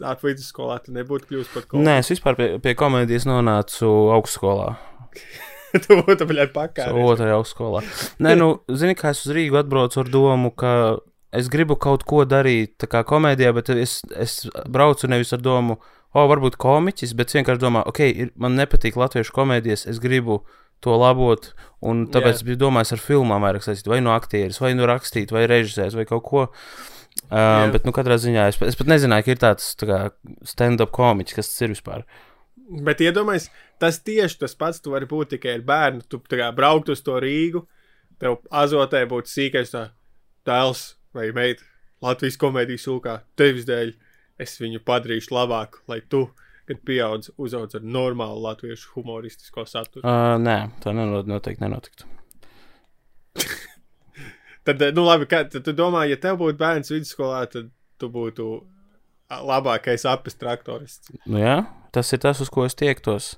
[0.00, 4.70] atpakaļ vidusskolā, tu nebūtu kļūst par kaut Nē, es vispār pie, pie komēdijas nonācu augstskolā.
[5.84, 6.88] tu būtu pļāņ pakā.
[6.90, 7.82] Savā otrajā augstskolā.
[8.22, 10.72] Nē, nu, zini, kā es uz Rīgu atbraucu ar domu, ka
[11.36, 14.38] es gribu kaut ko darīt, tā kā komēdijā, bet es, es
[14.72, 15.78] braucu nevis ar domu
[16.16, 20.40] o, varbūt komiķis, bet vienkārši domāju, ok, ir, man nepatīk latviešu komēdijas, es gribu
[20.84, 21.50] to labot,
[21.84, 22.46] un tāpēc Jā.
[22.50, 26.06] biju domājis ar filmām vairāk saistīt, vai no aktieris, vai no rakstīt, vai režisēs, vai
[26.08, 26.46] kaut ko.
[27.26, 30.00] Uh, bet, nu, katrā ziņā es, es pat nezināju, ka ir tāds tā
[30.46, 32.04] stand-up komiķis, kas tas ir vispār.
[32.66, 33.50] Bet iedomājieties,
[33.82, 34.82] tas tieši tas pats.
[34.82, 36.06] Tu vari būt tikai ar bērnu.
[36.10, 37.62] Tu kā braukt uz to Rīgu,
[38.22, 39.88] tev azotē būtu sīkais tā
[40.46, 41.62] tēls vai meita
[42.04, 43.20] Latvijas komēdijas sūkā.
[43.38, 43.94] Tevis dēļ
[44.42, 46.26] es viņu padarīšu labāku, lai tu,
[46.68, 50.02] kad pieaudz, uzaugs ar normālu latviešu humoristisko saturu.
[50.02, 52.10] Uh, nē, tā nenot, noteikti nenotiktu.
[54.66, 57.68] Tad, nu, labi, kā, tad tu domā, ja tev būtu bērns vidusskolā, tad
[58.02, 58.46] tu būtu
[59.30, 61.12] labākais apes traktorists.
[61.22, 61.60] Nu, jā,
[61.96, 63.34] tas ir tas, uz ko es tiektos.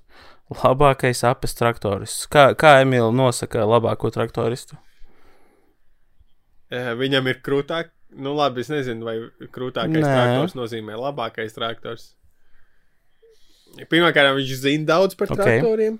[0.48, 2.26] Labākais apes traktorists.
[2.32, 4.78] Kā, kā Emīlija nosaka labāko traktoristu?
[6.72, 9.16] Eh, Viņam ir krūtāk, nu, labi, es nezinu, vai
[9.54, 10.12] krūtākais Nē.
[10.14, 12.10] traktors nozīmē labākais traktors.
[13.88, 15.36] Pirmkārt, viņš zina daudz par Ok.
[15.38, 15.98] traktoriem.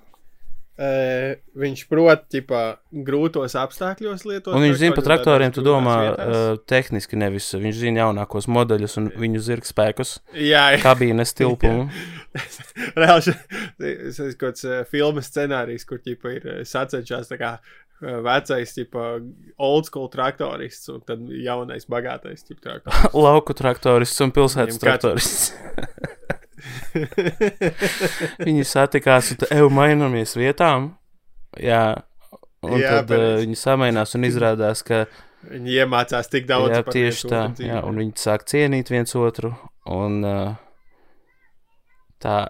[0.79, 2.63] Uh, viņš prot, tipā,
[2.95, 4.53] grūtos apstākļos lietot.
[4.55, 7.49] Un viņš zina par traktoriem tu domā, uh, tehniski nevis.
[7.59, 10.79] Viņš zina jaunākos modeļus un viņu zirgspēkus, Jā, jā.
[10.85, 11.89] kabīnes tilpumu.
[13.01, 17.53] Reāli šis ir kaut kāds filmas scenārijs, kur ķipa, ir sacenšās tā kā
[18.01, 19.19] vecais, tipa,
[19.59, 23.19] old school traktorists un tad jaunais, bagātais tipa, traktorists.
[23.27, 25.51] Lauku traktorists un pilsētas traktorists.
[28.47, 30.93] viņi satikās un eju mainamies vietām.
[31.63, 32.03] Jā.
[32.67, 33.43] Un Jā, tad uh, pareizi.
[33.45, 35.05] viņi samainās un izrādās, ka
[35.47, 37.43] Viņi iemācās tik daudz jā, tieši tā.
[37.63, 39.53] Jā, un viņi sāk cienīt viens otru.
[39.89, 40.57] Un uh,
[42.23, 42.49] tā.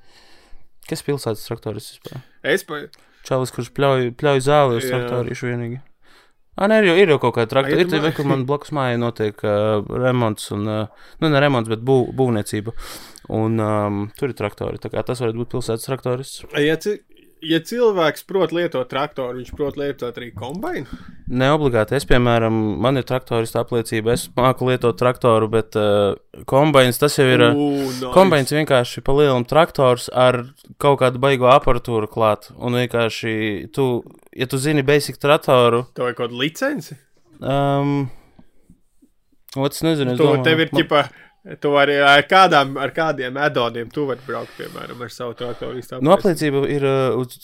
[0.88, 2.22] Kas pilsētas traktorists vispār?
[2.46, 2.86] Es pa...
[3.26, 5.80] Čalis, kurš pļauj, pļauj zāli uz traktorīšu vienīgi.
[6.56, 8.72] Ah, nē, ir jau, ir jau kaut kāda ja Ir tu tā, kur man blakus
[8.72, 12.72] mājā notiek uh, remonts, un, uh, nu, ne remonts, bet būv, būvniecība.
[13.36, 14.80] Un um, tur ir traktori.
[14.80, 16.46] Tā kā tas varētu būt pilsētas traktorists.
[16.64, 16.96] ja, ci...
[17.46, 20.86] ja cilvēks prot lietot traktoru, viņš prot lietot arī kombainu.
[21.26, 21.96] Ne obligāti.
[21.98, 24.12] Es, piemēram, man ir traktorista apliecība.
[24.14, 26.14] Es māku lietot traktoru, bet uh,
[26.50, 27.42] kombains tas jau ir.
[27.48, 28.10] Uh, Ū, nice.
[28.14, 30.42] Kombains vienkārši pa lielam traktors ar
[30.82, 32.50] kaut kādu baigo aparatūru klāt.
[32.58, 33.34] Un vienkārši,
[33.74, 33.88] tu,
[34.36, 36.94] ja tu zini basic traktoru, Tev ir kaut kāda licence.
[37.40, 38.06] Um,
[39.56, 41.02] Otrs nezinu, es Tu, domāju, tev ir man- ģipa,
[41.60, 45.82] tu vari ar, kādām, ar kādiem edoniem tu vari braukt, piemēram, ar savu traktoru.
[46.00, 46.86] Nu, apliecība ir.
[46.86, 47.38] Uh, uz,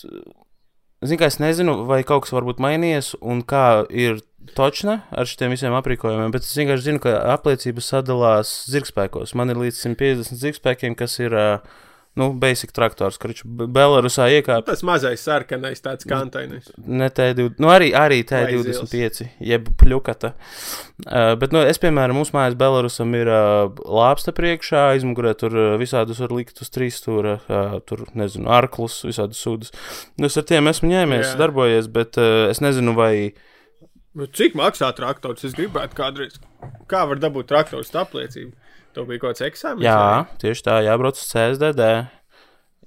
[1.03, 4.21] Zinu, kā es nezinu, vai kaut kas varbūt mainījies, un kā ir
[4.55, 9.35] točna ar šiem visiem aprīkojumiem, bet es vienkārši zinu, ka apliecība sadalās zirgspēkos.
[9.38, 11.83] Man ir līdz 150 zirgspēkiem, kas ir, uh,
[12.18, 14.66] nu, basic traktors, kurš Belarusā iekāpa.
[14.68, 16.68] Tas mazais sarkanais tāds kantainais.
[16.85, 20.35] Ne T20, nu arī, arī T25, jeb pļukata.
[21.07, 25.70] Uh, bet, nu, es, piemēram, mūsu mājās Belarusam ir uh, lāpsta priekšā, aizmugurē tur uh,
[25.81, 29.72] visādus var likt uz trīs stūra, uh, tur, nezinu, arklus, visādus sūdus.
[30.20, 31.38] Nu, es ar tiem esmu ņēmies, Jā.
[31.40, 33.14] darbojies, bet uh, es nezinu, vai.
[34.12, 35.46] Nu, Cik maksā traktors?
[35.48, 36.37] Es gribētu kādreiz.
[36.92, 38.53] Kā var dabūt traktors apliecību?
[38.92, 39.87] Tev bija kaut kāds eksāmenis?
[39.87, 41.87] Jā, tieši tā, jābrauc uz CSDD,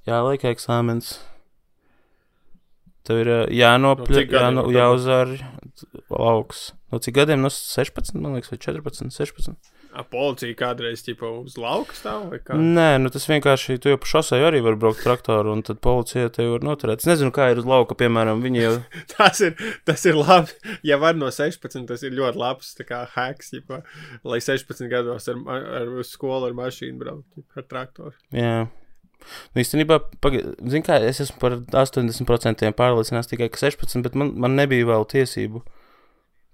[0.05, 1.15] jāliek eksāmens.
[3.05, 5.33] Tev ir No jānopļ, cik gadiem jāno, jāuzvar
[6.09, 6.67] lauks.
[6.93, 7.41] No cik gadiem?
[7.45, 9.57] No 16, man liekas, vai 14, 16.
[9.95, 12.57] A, policija kādreiz ķipa uz lauka stāv vai kā?
[12.59, 16.31] Nē, nu tas vienkārši, tu jau pa šosei arī vari braukt traktoru, un tad policija
[16.35, 17.03] tevi var noturēt.
[17.03, 18.73] Es nezinu, kā ir uz lauka, piemēram, viņi jau.
[19.15, 19.55] Tas ir,
[19.87, 20.51] tas ir labi.
[20.85, 23.81] Ja var no 16, tas ir ļoti labs tā kā hacks, ģipa,
[24.27, 25.39] lai 16 gados ar,
[25.79, 28.17] ar uz skolu ar mašīnu braukt ģipa, ar traktoru.
[28.35, 28.65] Jā.
[29.25, 34.57] Nu, īstenībā, zinu, kā es esmu par 80% pārliecināts tikai, ka 16, bet man, man
[34.59, 35.63] nebija vēl tiesību.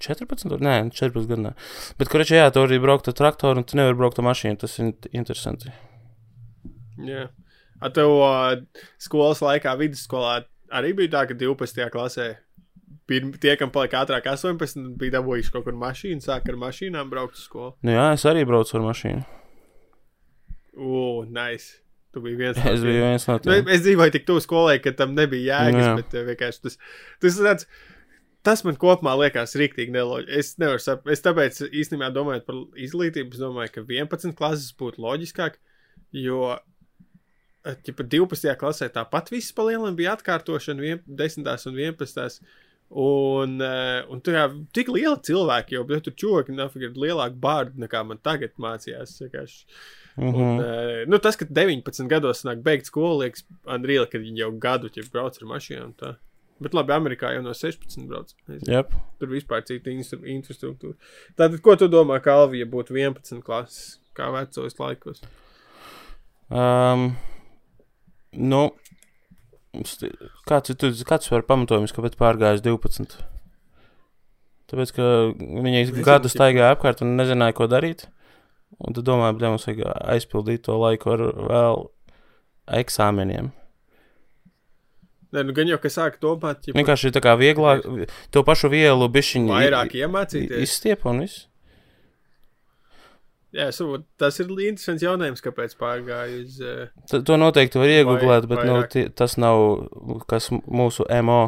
[0.02, 1.46] 14, nē, 14 gadu.
[1.48, 1.54] Nē.
[2.00, 4.60] Bet, kurš jā, tu vari braukt ar traktoru, un tu nevari braukt ar mašīnu.
[4.62, 5.72] Tas ir interesanti.
[7.08, 7.28] Jā.
[7.82, 8.56] A tev uh,
[9.02, 11.88] skolas laikā, vidusskolā arī bija tā, ka 12.
[11.94, 12.28] klasē
[13.10, 17.40] pirm, tie, kam palika ātrāk 18, bija dabūjuši kaut kur mašīnu, sāk ar mašīnām braukt
[17.40, 17.74] uz skolu.
[17.84, 19.24] Nu, jā, es arī braucu ar mašīnu.
[20.78, 21.80] Ugh, nice.
[22.12, 23.68] Tu biji viens Es biju viens no Nu, tiem.
[23.72, 25.92] es dzīvoju tik tuvu skolai, ka tam nebija jēgas, Jā.
[26.00, 26.78] bet vienkārši tas,
[27.24, 27.68] tas, tāds,
[28.44, 30.40] tas man kopumā liekas rīktīgi neloģiski.
[30.40, 35.04] Es nevaru saprast, es tāpēc īstenībā domāju par izglītību, es domāju, ka 11 klases būtu
[35.06, 35.60] loģiskāk,
[36.18, 38.56] jo eh, ķipa, 12.
[38.58, 41.68] klasē tāpat viss pa lielam bija atkārtošana, vien- 10.
[41.70, 42.42] un 11.
[42.92, 47.80] Un, eh, un tur jau tik liela cilvēki, jau tur čūski nafīgi ir lielāka bārda
[47.86, 49.14] nekā man tagad mācījās.
[49.22, 49.64] vienkārši.
[50.18, 50.36] Mhm.
[50.36, 54.52] Un, uh, nu, tas, ka 19 gados nāk beigt skolu, liekas, Andrija, kad viņi jau
[54.60, 55.94] gadu jau brauc ar mašīnām.
[55.96, 56.18] Tā.
[56.62, 58.34] Bet labi, Amerikā jau no 16 brauc.
[58.70, 58.92] Yep.
[59.20, 60.94] Tur vispār cita infrastruktūra.
[61.34, 65.24] Tātad, ko tu domā, kā Alvija būtu 11 klases, kā vecos laikos?
[66.52, 67.16] Um,
[68.38, 68.64] nu,
[70.50, 73.18] kāds ir tu- kāds var pamatojums, kāpēc pārgājis 12?
[74.72, 75.06] Tāpēc, ka
[75.40, 78.06] viņi gadu staigāja apkārt un nezināja, ko darīt.
[78.80, 79.82] Un tad domāju, ka mums vajag
[80.14, 81.90] aizpildīt to laiku ar vēl
[82.68, 83.52] eksāmeniem.
[85.32, 87.86] Nē, nu gan jau, ka sāk domāt, ja Vienkārši ir tā kā vieglāk,
[88.36, 90.60] to pašu vielu bišķiņu vairāk iemācīties.
[90.68, 91.46] izstiep un viss.
[93.52, 96.60] Jā, saprot, tas ir interesants jautājums, kāpēc pārgāju uz.
[96.64, 99.64] Uh, T- To noteikti var iegūt, bet nu, tie, tas nav
[100.32, 101.42] kas mūsu MO.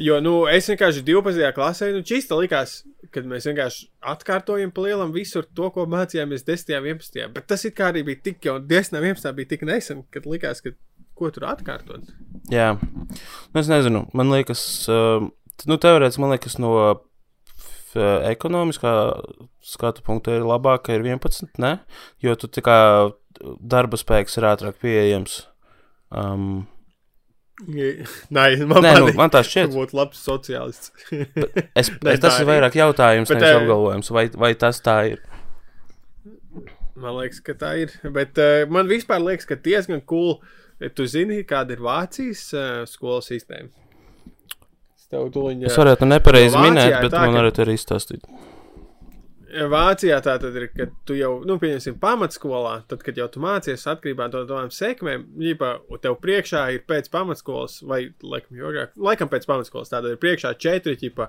[0.00, 1.52] jo, nu, es vienkārši 12.
[1.56, 2.78] klasē, nu, čista likās,
[3.12, 6.72] kad mēs vienkārši atkārtojam pa lielam visur to, ko mācījāmies 10.
[6.80, 7.28] un 11.
[7.36, 8.96] Bet tas it kā arī bija tik jau 10.
[8.96, 9.34] un 11.
[9.36, 10.72] bija tik nesen, kad likās, ka
[11.20, 12.08] ko tur atkārtot.
[12.50, 14.06] Jā, nu, es nezinu.
[14.16, 15.28] Man liekas, uh,
[15.68, 16.74] nu, teorētiski man liekas, no
[17.98, 18.92] ekonomiskā
[19.66, 21.78] skatu punkta ir labāk, ka ir 11, ne?
[22.22, 22.76] Jo tu tā kā
[23.60, 25.44] darba spēks ir ātrāk pieejams.
[26.10, 26.68] Um,
[27.60, 29.74] Nē, man, nē, nu, man tā šķiet.
[29.74, 30.94] būtu labs sociālists.
[31.76, 35.20] Es, Nē, tas ir vairāk jautājums, Bet, nevis eh, apgalvojums, vai, vai tas tā ir.
[36.96, 37.92] Man liekas, ka tā ir.
[38.16, 40.38] Bet uh, man vispār liekas, ka diezgan cool.
[40.80, 43.68] Tu zini, kāda ir Vācijas uh, skolas sistēma.
[44.96, 45.68] Es tev tuliņā.
[45.68, 48.24] Es varētu nepareizi Vācijā minēt, bet tā, man varētu arī izstāstīt.
[49.50, 53.82] Vācijā tā tad ir, ka tu jau, nu, pieņemsim, pamatskolā, tad, kad jau tu mācies
[53.90, 59.30] atkarībā no tām sekmēm, un tev priekšā ir pēc pamatskolas, vai, laikam, jau agrāk, laikam
[59.32, 61.26] pēc pamatskolas, tāda ir priekšā četri, ģipā,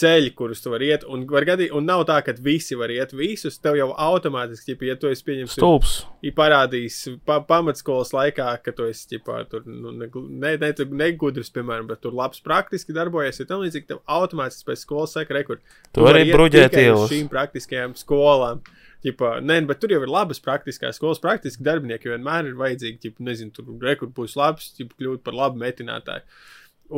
[0.00, 3.10] ceļi, kurus tu vari iet, un, var gadī, un nav tā, ka visi var iet
[3.16, 5.96] visus, tev jau automātiski, ja tu esi pieņemsim, Stulbs.
[6.24, 10.86] ir parādījis pa, pamatskolas laikā, ka tu esi ģipā, tur nu, ne, ne, ne, tu
[10.86, 15.36] negudrs, piemēram, bet tur labs praktiski darbojies, ir tam līdzīgi, tev automātiski pēc skolas saka,
[15.36, 15.60] rekur.
[15.90, 17.08] Tu vari vari bruģēt ielas.
[17.10, 18.62] Šīm praktiskajām skolām.
[19.04, 21.22] Ķipa, nē, bet tur jau ir labas praktiskās skolas.
[21.22, 23.00] Praktiski darbinieki vienmēr ir vajadzīgi.
[23.06, 26.26] Ķipa, nezinu, tur rekur būs labs, ķipa, kļūt par labu metinātāju.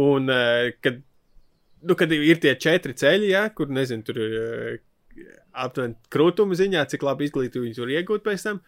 [0.02, 1.02] Un, eh, kad,
[1.82, 5.28] nu, kad ir tie četri ceļi, ja, kur, nezinu, tur ir eh,
[5.64, 8.62] aptuveni krūtuma ziņā, cik labi izglītību viņi tur iegūt pēc tam.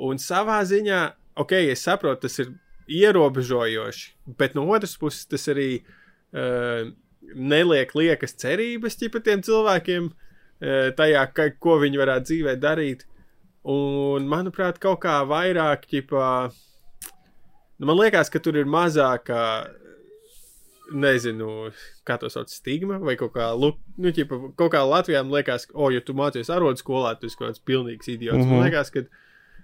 [0.00, 1.00] Un savā ziņā,
[1.42, 2.54] ok, es saprotu, tas ir
[2.90, 4.06] ierobežojoši,
[4.38, 6.88] bet no otras puses tas arī uh,
[7.34, 13.04] neliek liekas cerības tiem cilvēkiem uh, tajā, ka, ko viņi varētu dzīvē darīt.
[13.70, 16.24] Un, manuprāt, kaut kā vairāk, ķipa,
[17.76, 19.42] nu, man liekas, ka tur ir mazāka,
[20.90, 21.70] nezinu,
[22.06, 25.90] kā to sauc, stigma vai kaut kā, nu, ķipa, kaut kā Latvijā man liekas, o,
[25.94, 28.38] ja tu mācies arodu skolā, tu esi kaut kāds pilnīgs idiots.
[28.38, 28.50] Mm Mhm.
[28.50, 28.56] -hmm.
[28.56, 29.04] Man liekas, ka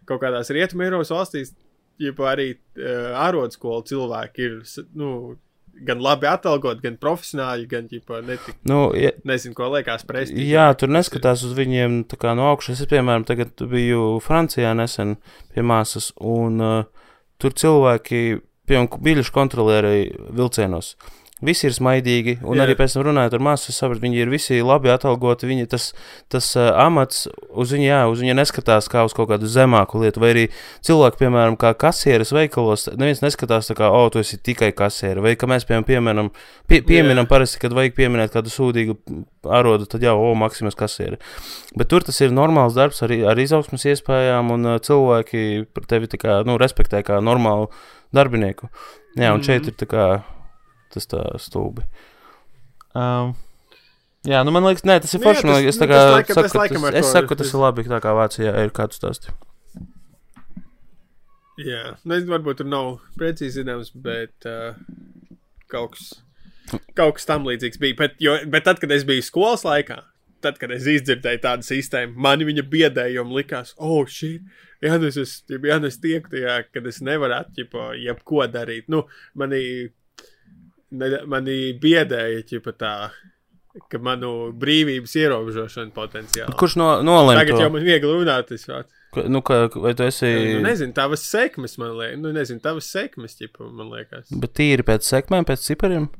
[0.06, 1.54] kaut kādās rietumu Eiropas valstīs,
[1.98, 4.62] ja arī uh, arodskola cilvēki ir,
[4.94, 5.36] nu,
[5.84, 10.48] gan labi atalgoti, gan profesionāļi, gan, ģipa, netik, Nu, ja, nezinu, ko liekas prestiži.
[10.50, 12.80] Jā, tur neskatās uz viņiem tā kā no augšas.
[12.80, 15.16] Es, piemēram, tagad biju Francijā nesen
[15.54, 17.08] pie māsas, un uh,
[17.42, 20.94] tur cilvēki, piemēram, biļešu kontrolieri vilcienos.
[21.44, 22.64] Visi ir smaidīgi, un Jā.
[22.64, 25.44] arī pēc tam runājot ar māsu, es sapratu, viņi ir visi labi atalgoti.
[25.44, 25.90] Viņi tas,
[26.32, 30.22] tas uh, amats uz viņu, jā, uz viņu neskatās kā uz kaut kādu zemāku lietu.
[30.22, 30.44] Vai arī
[30.88, 35.20] cilvēki, piemēram, kā kasieris veikalos, neviens neskatās tā kā, o, tu esi tikai kasieri.
[35.20, 36.30] Vai kā mēs, piemēram, pieminam,
[36.72, 38.96] pie, pieminam parasti, kad vajag pieminēt kādu sūdīgu
[39.44, 41.20] arodu, tad jau, o, Maksimas kasieri.
[41.76, 46.40] Bet tur tas ir normāls darbs ar, ar izaugsmas iespējām, un uh, cilvēki tevi kā,
[46.48, 47.68] nu, respektē kā normālu
[48.14, 48.68] darbinieku.
[49.16, 49.44] Jā, un mm -hmm.
[49.46, 49.68] šeit Mhm.
[49.68, 50.22] ir tā kā
[50.90, 51.82] tas tā stulbi.
[52.94, 53.34] Um,
[54.24, 55.44] jā, nu man liekas, nē, tas ir Nu jā, forši.
[55.44, 57.06] man tas- liekas, Es, nu, tā tas kā laikam- saku, tas ka laikam tas, es
[57.06, 59.28] to saku, ka tas ir labi, tā kā Vācijā ir kāds stāsts.
[61.58, 64.74] Jā, nezinu, varbūt tur nav precīzi zināms, bet uh,
[65.72, 66.22] kaut, kas,
[66.94, 67.96] kaut kas tam līdzīgs bija.
[67.96, 70.02] Bet, jo, bet tad, kad es biju skolas laikā,
[70.44, 72.64] tad, kad es izdzirdēju tādu sistēmu, man viņa
[73.24, 74.38] man likās, oh, šī.
[74.82, 78.84] Nu esmu- jā, nu es tieku tajā, kad es nevarētu, ķipa, jebko darīt.
[78.92, 79.62] Nu, manī,
[80.90, 82.92] ne, manī biedēja, ķipa, tā,
[83.92, 86.54] ka manu brīvības ierobežošana potenciāli.
[86.60, 87.72] Kurš no, nolēma Tagad jau to?
[87.76, 88.66] man viegli runāt, es.
[88.68, 88.84] Ka-
[89.32, 90.28] Nu, ka, vai tu esi.
[90.28, 94.28] Nu, nezinu, tavas sekmes, man liekas, nu, nezinu, tavas sekmes, ķipa, man liekas.
[94.42, 96.10] Bet tīri pēc sekmēm, pēc cipariem?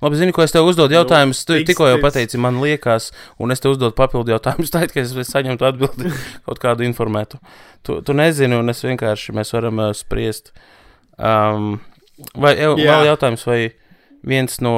[0.00, 1.40] Labi, zini, ko es tev uzdodu jautājumus.
[1.48, 5.14] Tu tikko jau pateici, man liekas, un es tev uzdodu papildu jautājumus, tā ka es
[5.28, 6.12] saņemtu atbildi
[6.46, 7.40] kaut kādu informētu.
[7.86, 10.52] Tu, tu nezini, un es vienkārši mēs varam uh, spriest.
[11.16, 11.78] Um,
[12.36, 12.92] vai jau, Jā.
[12.92, 13.60] vēl jautājums, vai
[14.26, 14.76] viens no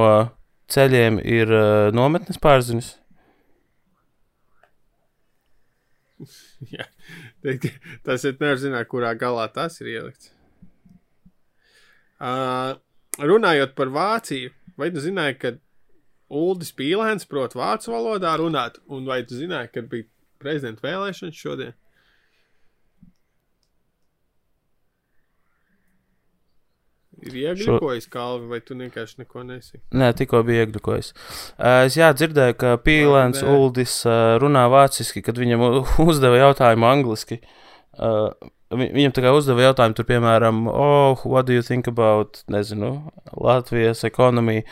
[0.70, 2.94] ceļiem ir uh, nometnes pārzinis?
[6.76, 6.86] Jā,
[8.06, 10.30] tas ir nevar zināt, kurā galā tas ir ielikts.
[12.22, 12.78] Uh,
[13.18, 15.54] runājot par Vāciju, vai tu zināji, ka
[16.32, 20.08] Uldis Pīlēns prot vācu valodā runāt, un vai tu zināji, ka bija
[20.42, 21.76] prezidenta vēlēšanas šodien?
[27.22, 28.10] Ir iegļukojis Šo...
[28.10, 29.78] kalvi, vai tu vienkārši neko nesi?
[29.94, 31.12] Nē, tikko bija iegļukojis.
[31.86, 34.00] Es jā, dzirdēju, ka Pīlēns Uldis
[34.42, 35.62] runā vāciski, kad viņam
[36.08, 37.38] uzdeva jautājumu angliski.
[38.78, 43.10] Vi- viņam tā kā uzdeva jautājumu, tur, piemēram, oh, what do you think about, nezinu,
[43.36, 44.62] Latvijas ekonomiju?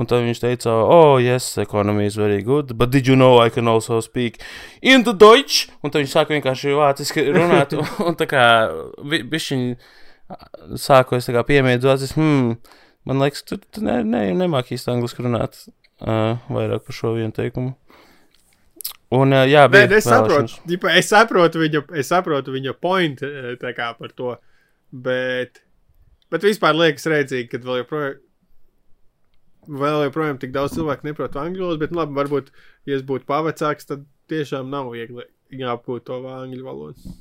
[0.00, 3.50] Un tad viņš teica, oh, yes, economy is very good, but did you know I
[3.50, 4.38] can also speak
[4.80, 5.66] in the Deutsch?
[5.84, 8.44] Un tad viņš sāka vienkārši vāciski runāt, un, un tā kā
[9.04, 9.66] vi, bišķiņ
[10.80, 12.54] sāku es tā kā piemēģināt, vācis, hmm,
[13.10, 17.34] man liekas, tu, tu ne, ne, nemāki īsti angliski runāt uh, vairāk par šo vienu
[17.36, 17.74] teikumu.
[19.10, 23.22] Un, uh, jā, Nē, bija es saprotu, ģipa, es saprotu viņa, es saprotu viņa point
[23.26, 24.36] eh, kā par to,
[24.90, 25.64] bet,
[26.30, 28.20] bet vispār liekas redzīgi, ka vēl joprojām,
[29.80, 32.54] vēl joprojām tik daudz cilvēku neprot angļu valodu, bet nu, labi, varbūt,
[32.86, 35.26] ja es būtu pavecāks, tad tiešām nav viegli
[35.58, 37.14] jāapgūt to angļu valodu.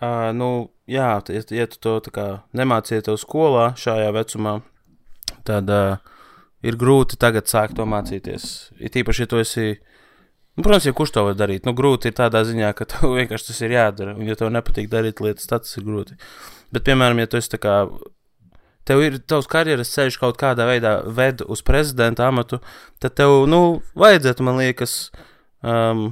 [0.00, 4.58] Uh, nu, jā, ja, ja tu to kā nemācīji to skolā šajā vecumā,
[5.48, 5.96] tad uh,
[6.64, 8.70] ir grūti tagad sākt to mācīties.
[8.80, 9.70] Ir tīpaši, ja tu esi.
[10.56, 13.50] Nu, protams, ja kurš to var darīt, nu, grūti ir tādā ziņā, ka tev vienkārši
[13.50, 14.14] tas ir jādara.
[14.18, 16.18] Un, ja tev nepatīk darīt lietas, tad tas ir grūti.
[16.74, 17.76] Bet, piemēram, ja tu esi tā kā.
[18.88, 22.58] Tev ir tavs karjeras ceļš kaut kādā veidā ved uz prezidenta amatu,
[22.98, 23.60] tad tev, nu,
[24.00, 24.94] vajadzētu, man liekas,
[25.62, 26.08] um,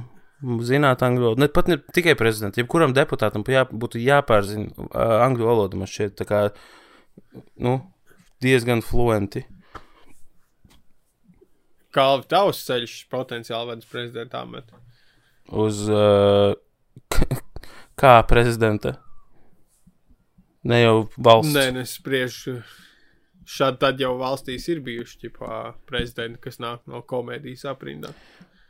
[0.63, 1.43] zināt angļu valodu.
[1.43, 5.79] Ne pat ne tikai prezidentam, jebkuram deputātam jā, būtu jāpārzina uh, angļu valoda.
[5.81, 6.43] Man šķiet, tā kā,
[7.59, 7.79] nu,
[8.45, 9.43] diezgan fluenti.
[11.95, 14.77] Kalvi tavs ceļš potenciāli uz prezidenta amatu.
[15.49, 16.53] Uz uh,
[18.01, 18.99] kā prezidenta.
[20.69, 21.55] Ne jau valsts.
[21.55, 22.59] Nē, nu, es spriežu.
[23.49, 25.55] Šādi tad jau valstīs ir bijuši ģipā,
[25.89, 28.11] prezidenti, kas nāk no komēdijas aprindā.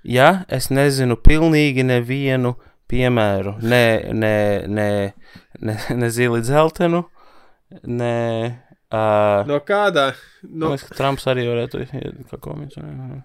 [0.07, 2.53] Ja es nezinu pilnīgi nevienu
[2.89, 3.83] piemēru, ne,
[4.15, 4.35] ne,
[4.71, 4.89] ne,
[5.59, 7.03] ne, ne zili dzeltenu,
[7.83, 8.15] ne.
[8.89, 10.07] Uh, No kādā,
[10.49, 11.83] no, es, ka Trumps arī varētu
[12.31, 12.81] kā komiķis.
[12.81, 13.19] ne,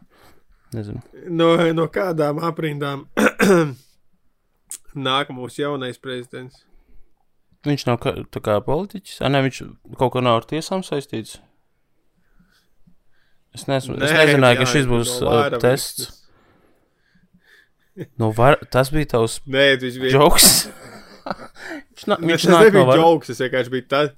[0.74, 1.00] Nezinu.
[1.30, 3.06] no, no kādām aprindām
[5.08, 6.64] nāk mūsu jaunais prezidents?
[7.64, 9.22] Viņš nav kā, tā kā politiķis.
[9.24, 9.62] A, ne, viņš
[9.96, 11.38] kaut ko nav ar tiesām saistīts.
[13.54, 16.10] Es, nesmu, es Nē, nezināju, ka jā, šis būs no uh, tests.
[18.18, 20.12] Nu, var, tas bija tavs Nē, viņš bija.
[20.18, 20.50] joks.
[21.24, 23.00] viņš na, Viņš nāk no nebija vara.
[23.06, 24.12] joks, tas vienkārši bija tas.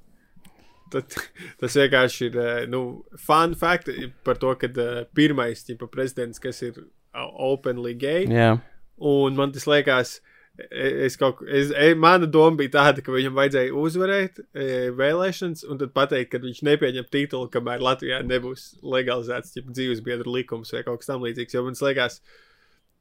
[0.92, 1.16] Tad,
[1.61, 2.81] tas vienkārši ir eh, nu,
[3.18, 3.90] fun fact
[4.27, 6.79] par to, ka uh, pirmais ķipa, prezidents, kas ir
[7.16, 8.57] openly gay, Jā,
[8.96, 10.14] Un man tas liekas,
[10.57, 14.68] e- es kaut, ko- es, e, mana doma bija tāda, ka viņam vajadzēja uzvarēt e,
[14.96, 20.72] vēlēšanas, un tad pateikt, ka viņš nepieņem titulu, kamēr Latvijā nebūs legalizēts ķipa, dzīvesbiedru likums
[20.72, 21.57] vai kaut kas tamlīdzīgs.
[21.59, 22.22] Jo man liekas,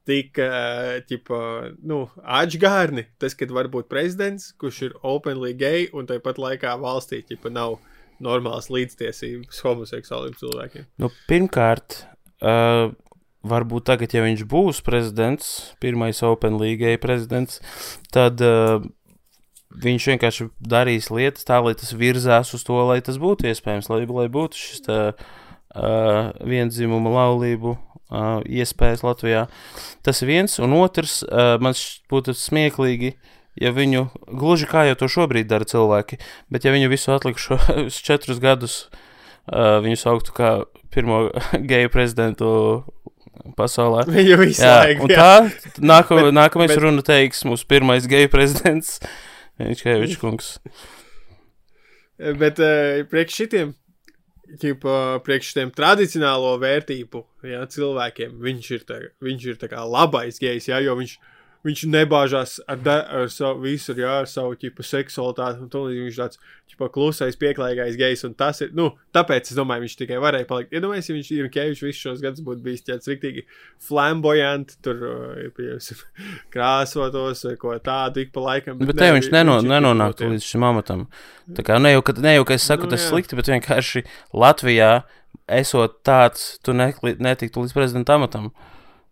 [0.06, 0.38] tik,
[1.08, 1.38] ķipa,
[1.86, 7.22] nu, atžgārni, tas, kad var būt prezidents, kurš ir openly gay, un tāpat laikā valstī
[7.26, 7.78] ķipa, nav
[8.22, 10.86] normālas līdztiesības homoseksuāliem cilvēkiem.
[11.02, 12.04] nu, pirmkārt,
[12.40, 12.94] uh,
[13.46, 17.60] varbūt tagad, ja viņš būs prezidents, pirmais Open League prezidents,
[18.14, 18.80] tad uh,
[19.76, 24.04] viņš vienkārši darīs lietas tā, lai tas virzās uz to, lai tas būtu iespējams, lai,
[24.06, 27.76] lai būtu šis tā, uh, vienzimuma laulību
[28.10, 29.46] uh, iespējas Latvijā.
[30.06, 31.76] Tas ir viens, un otrs, uh, man
[32.12, 33.14] būtu smieklīgi,
[33.60, 36.18] ja viņu, gluži kā jau to šobrīd dara cilvēki,
[36.52, 38.74] bet ja viņu visu atlikušos četrus gadus
[39.48, 40.50] uh, viņu sauktu kā
[40.94, 41.26] pirmo
[41.70, 42.50] geju prezidentu
[43.56, 44.06] pasaulē.
[44.16, 45.06] Viņu visu Jā, laiku.
[45.12, 45.16] jā.
[45.46, 48.96] tā nākam, Bet- nākamais bet- runa teiks mūsu pirmais geju prezidents.
[49.60, 50.48] Viņš viņš kungs.
[52.40, 53.74] Bet uh, priekš šitiem,
[54.62, 60.40] ķipa, priekš šitiem tradicionālo vērtību jā, cilvēkiem, viņš ir, tā, viņš ir tā kā labais
[60.42, 61.16] gejs, jā, jo viņš,
[61.64, 66.02] viņš nebāžās ar, da, ar savu visur, jā, ar savu ķipa, seksualitāti, un to līdz
[66.04, 66.38] viņš tāds
[66.70, 70.74] ķipa, klusais, pieklājīgais gejs, un tas ir, nu, tāpēc es domāju, viņš tikai varēja palikt.
[70.76, 73.46] Iedomājieties, ja viņš ir Kevičs visus šos gadus būtu bijis tāds riktīgi
[73.88, 75.00] flamboyant, tur,
[75.56, 76.02] pieņemsim,
[76.54, 78.78] krāsotos vai ko tādu ik pa laikam.
[78.82, 81.06] Bet nē, te viņš vi- neno, nenonāktu ķipa, līdz šim amatam.
[81.56, 84.04] Tā kā ne jau, ka, ne jau, ka es saku Nu, tas slikti, bet vienkārši
[84.34, 84.90] Latvijā,
[85.48, 88.50] esot tāds, tu netiktu līdz prezidenta amatam.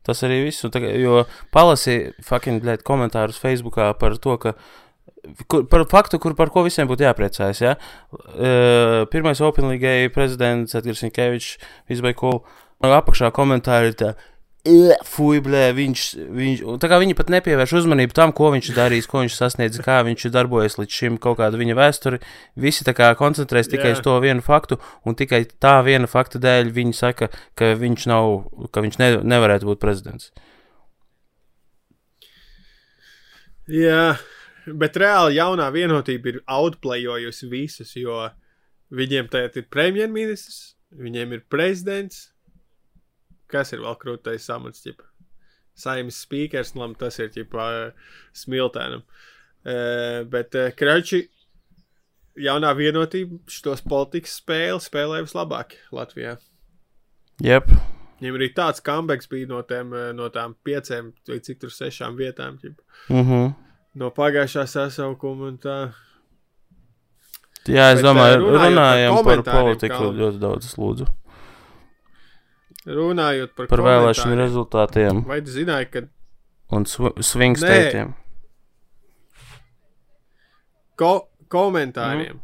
[0.05, 0.65] Tas arī viss.
[0.73, 1.23] Tagad, jo
[1.55, 4.57] palasīju fucking blēd, komentārus Facebookā par to, ka.
[5.49, 7.63] Kur, par faktu, kur, par ko visiem būtu jāpriecājas.
[7.65, 7.79] Ja?
[8.13, 11.01] Uh, pirmais Open League prezidents Edgars
[12.05, 12.43] bija cool.
[12.85, 14.34] Apakšā komentāri tā, "Ē,
[15.05, 16.03] fuj, blē, viņš,
[16.35, 16.63] viņš.
[16.83, 19.99] Tā kā viņi pat nepievērš uzmanību tam, ko viņš ir darījis, ko viņš sasniedz, kā
[20.07, 22.21] viņš ir darbojies līdz šim, kaut kāda viņa vēsture.
[22.61, 23.99] Visi tā kā koncentrēs tikai Jā.
[23.99, 28.31] uz to vienu faktu, un tikai tā viena fakta dēļ viņi saka, ka viņš nav,
[28.73, 30.33] ka viņš ne, nevarētu būt prezidents.
[33.71, 34.17] Jā,
[34.69, 38.27] bet reāli jaunā vienotība ir outplayojusi visus, jo
[38.95, 42.29] Viņiem tagad ir premjerministrs, viņiem ir prezidents.
[43.55, 45.07] Kas ir vēl krūtais samats, ķipa?
[45.79, 47.69] Saimnes speakers, nu labi, tas ir ķipa
[48.35, 49.03] smiltēnam.
[49.65, 51.23] Uh, bet uh, Krači
[52.37, 56.37] jaunā vienotība šitos politikas spēli spēlē vislabāk Latvijā.
[57.43, 57.71] Jep.
[58.21, 62.59] Viņam arī tāds comebacks bija no, tiem, no tām pieciem vai cik tur sešām vietām.
[62.63, 62.79] Ķip,
[63.11, 63.55] Mhm.
[64.01, 65.79] no pagājušā sasaukuma un tā.
[67.67, 70.19] Jā, es Bet, domāju, runājam par politiku Kalni.
[70.21, 71.07] ļoti daudz, lūdzu.
[72.87, 76.03] Runājot par, Par vēlēšanu rezultātiem Vai tu zināji, ka
[76.77, 77.65] un sw- swing Nē.
[77.65, 78.15] statiem.
[80.97, 82.35] ko komentāriem?
[82.35, 82.41] Mhm.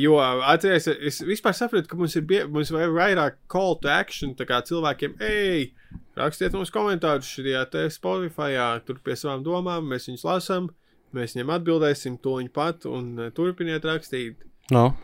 [0.00, 0.14] Jo
[0.48, 4.34] atcerieties, es vispār saprotu, ka mums ir bie, mums vairāk call to action.
[4.34, 5.72] Tā kā cilvēkiem, ej,
[6.16, 8.56] rakstiet mums komentārus šajā te Spotify,
[8.86, 10.70] tur pie savām domām, mēs viņus lasām,
[11.12, 14.36] mēs viņiem atbildēsim to viņa pat un eh, turpiniet rakstīt.
[14.72, 14.94] No.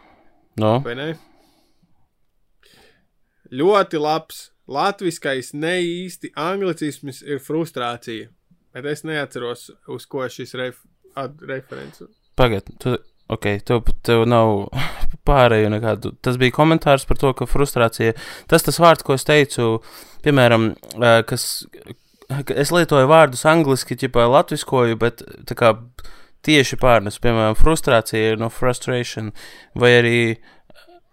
[0.56, 0.78] No.
[0.80, 1.10] vai ne?
[3.50, 8.28] Ļoti labs latviskais, ne īsti anglicisms ir frustrācija.
[8.74, 10.82] Bet es neatceros, uz ko šis ref,
[11.42, 12.04] referents.
[12.38, 12.94] Pagaid, tu,
[13.32, 14.68] ok, tev, tev nav
[15.28, 16.14] pārēju nekādu.
[16.22, 18.14] Tas bija komentārs par to, ka frustrācija,
[18.50, 19.80] tas tas vārds, ko es teicu,
[20.24, 20.70] piemēram,
[21.26, 21.48] kas,
[22.30, 25.74] ka es lietoju vārdus angliski, ķipā latviskoju, bet tā kā
[26.46, 29.34] tieši pārnes, piemēram, frustrācija ir no frustration,
[29.74, 30.20] vai arī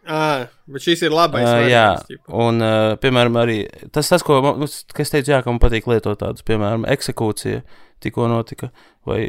[0.08, 1.44] Ah, bet šis ir labais.
[1.44, 2.32] Uh, jā, variants, ķipa.
[2.46, 3.58] un, uh, piemēram, arī
[3.94, 7.62] tas, tas ko man, es teicu, jā, ka man patīk lietot tādus, piemēram, eksekūcija
[8.04, 8.72] tikko notika,
[9.08, 9.22] vai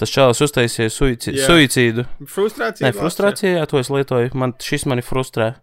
[0.00, 1.46] tas čalis uztaisīja suici Jā.
[1.48, 2.04] suicīdu.
[2.28, 2.88] Frustrācija.
[2.88, 5.54] Nē, frustrācija, jā, to es lietoju, man šis mani frustrē.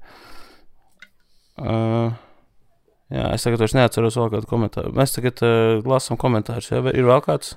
[1.60, 2.16] Uh,
[3.14, 4.94] jā, es tagad vairs neatceros vēl kādu komentāru.
[4.98, 7.54] Mēs tagad uh, lasām komentārus, jā, ir vēl kāds?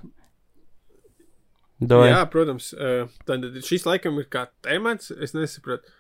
[1.77, 2.09] Jā, Doj.
[2.09, 2.71] jā protams.
[2.73, 5.11] Uh, tad šis laikam ir kā temats.
[5.13, 5.93] Es nesaprotu.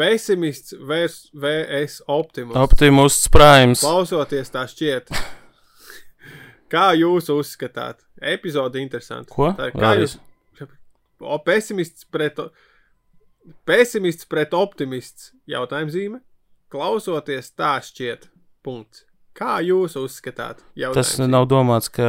[0.00, 1.28] Pesimists vs.
[1.36, 2.56] VS optimus.
[2.56, 3.82] Optimus Primes.
[3.84, 5.12] Klausoties tā šķiet.
[6.72, 8.00] Kā jūs uzskatāt?
[8.22, 9.32] Epizode interesanti.
[9.34, 9.50] Ko?
[9.58, 10.16] Tā, kā Vēlreiz.
[10.16, 10.70] jūs?
[11.20, 12.38] O, pesimists pret,
[13.68, 15.32] pesimists pret optimists.
[15.50, 16.22] Jautājums zīme.
[16.72, 18.30] Klausoties tā šķiet.
[18.64, 19.04] Punkts.
[19.36, 20.62] Kā jūs uzskatāt?
[20.62, 21.30] Tas Jautājums zīme.
[21.34, 22.06] nav domāts, ka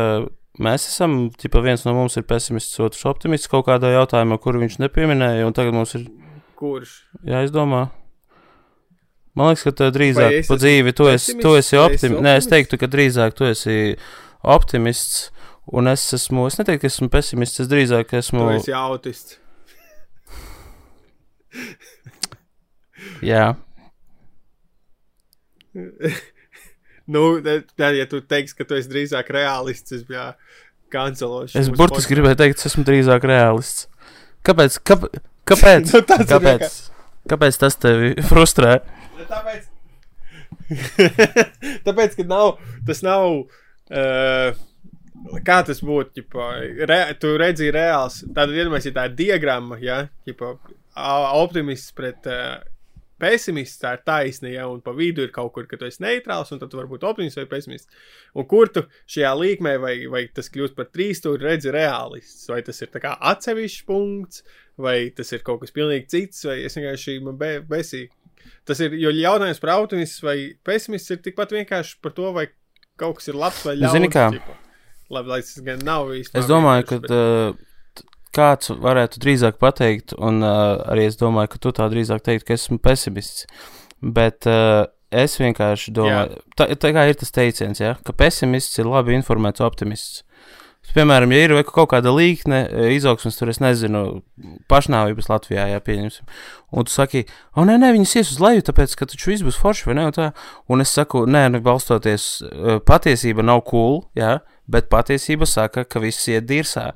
[0.62, 4.80] mēs esam, ja viens no mums ir pesimists, otrs optimists kaut kādā jautājumā, kuru viņš
[4.84, 6.08] nepieminēja, un tagad mums ir
[6.62, 6.92] Kurš?
[7.26, 7.88] jāizdomā.
[9.34, 12.24] Man liekas, ka tev drīzāk es pa dzīvi tu esi, tu esi optimists.
[12.26, 13.78] Nē, es teiktu, ka drīzāk tu esi
[14.44, 15.30] optimists,
[15.72, 19.38] un es esmu, es neteiktu, ka esmu pesimists, es drīzāk esmu, Tu esi autists.
[23.24, 23.54] jā,
[27.12, 27.42] Nu,
[27.76, 30.32] tad, ja tu teiksi, ka tu esi drīzāk realists, es biju
[30.94, 31.56] kancelošs.
[31.60, 33.88] es burtiski gribēju teikt, es esmu drīzāk realists.
[34.48, 34.78] Kāpēc?
[34.88, 35.08] Kāp,
[35.52, 35.92] kāpēc?
[35.96, 36.80] Nu, tas ir kāpēc?
[37.32, 38.80] Kāpēc tas tevi frustrē?
[39.30, 39.70] Tāpēc,
[41.88, 43.44] tāpēc ka nav, tas nav.
[43.92, 44.58] Uh,
[45.46, 46.22] kā tas būtu?
[46.22, 46.50] Ģipa,
[46.90, 48.22] re, tu redzi, reāls.
[48.32, 50.56] Tātad, iedomājieties, ja tā ir diagramma, ja ģipa,
[51.38, 52.60] optimists pret uh,
[53.22, 56.52] pesimists, tā ir taisna, ja, un pa vidu ir kaut kur, ka tu esi neitrāls,
[56.54, 58.02] un tad tu vari būt optimists vai pesimists.
[58.38, 62.62] Un kur tu šajā līkmē, vai, vai tas kļūst par trīs, tu redzi reālists, vai
[62.66, 64.46] tas ir atsevišķs punkts,
[64.80, 68.10] vai tas ir kaut kas pilnīgi cits, vai es vienkārši man be, besīju.
[68.66, 72.48] Tas ir, jo jautājums par optimistu vai pesimistu ir tikpat vienkārši par to, vai
[73.02, 73.96] kaut kas ir labs vai ļauns.
[73.98, 74.30] Zini kā?
[75.12, 76.40] Labi, lai tas gan nav vispār.
[76.40, 78.06] Es domāju, ka bet- t-
[78.38, 82.56] kāds varētu drīzāk pateikt, un uh, arī es domāju, ka tu tā drīzāk teiktu, ka
[82.56, 83.46] esmu pesimists.
[84.02, 88.88] Bet uh, es vienkārši domāju, tā, tā kā ir tas teiciens, ja, ka pesimists ir
[88.90, 90.24] labi informēts optimists.
[90.96, 94.22] Piemēram, ja ir kaut kāda līkne, e, izaugsmes, tur es nezinu,
[94.72, 96.28] pašnāvības Latvijā, jā, pieņemsim.
[96.76, 97.24] Un tu saki,
[97.56, 100.10] o, nē, nē, viņas ies uz leju, tāpēc, ka taču viss būs forši, vai ne?
[100.10, 100.32] Un, tā.
[100.72, 104.40] un es saku, nē, nu, balstoties, e, patiesība nav cool, jā,
[104.72, 106.92] bet patiesība saka, ka viss iet dirsā.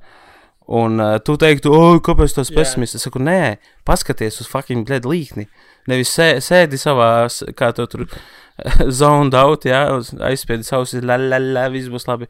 [0.66, 2.56] Un uh, tu teiktu, o, kāpēc tas Jā.
[2.58, 2.98] pesimists?
[2.98, 5.46] Es saku, nē, paskaties uz fucking blēdu līkni.
[5.92, 7.28] Nevis sē, sēdi savā,
[7.58, 8.08] kā tu tur
[9.00, 12.30] zoned out, jā, uz- aizspiedi savus, la, la, la, viss būs labi.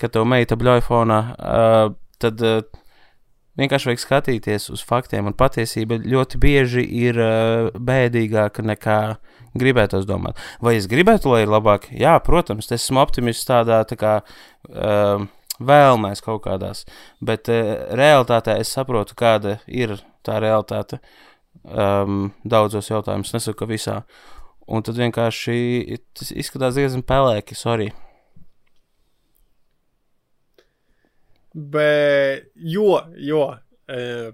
[0.00, 1.92] Kad tev meita bļauj fonā, uh,
[2.22, 2.62] tad uh,
[3.60, 9.00] vienkārši vajag skatīties uz faktiem, un patiesība ļoti bieži ir uh, bēdīgāka nekā
[9.60, 10.40] gribētos domāt.
[10.62, 11.90] Vai es gribētu, lai ir labāk?
[11.92, 15.26] Jā, protams, es esmu optimists tādā tā kā uh,
[15.60, 16.86] vēlmēs kaut kādās,
[17.20, 21.00] bet uh, realitātē es saprotu, kāda ir tā realitāte
[21.64, 23.96] um, daudzos jautājumos, nesaku, ka visā.
[24.70, 27.90] Un tad vienkārši tas izskatās diezgan pelēki, sorry.
[31.54, 34.28] Bet, jo, jo, uh,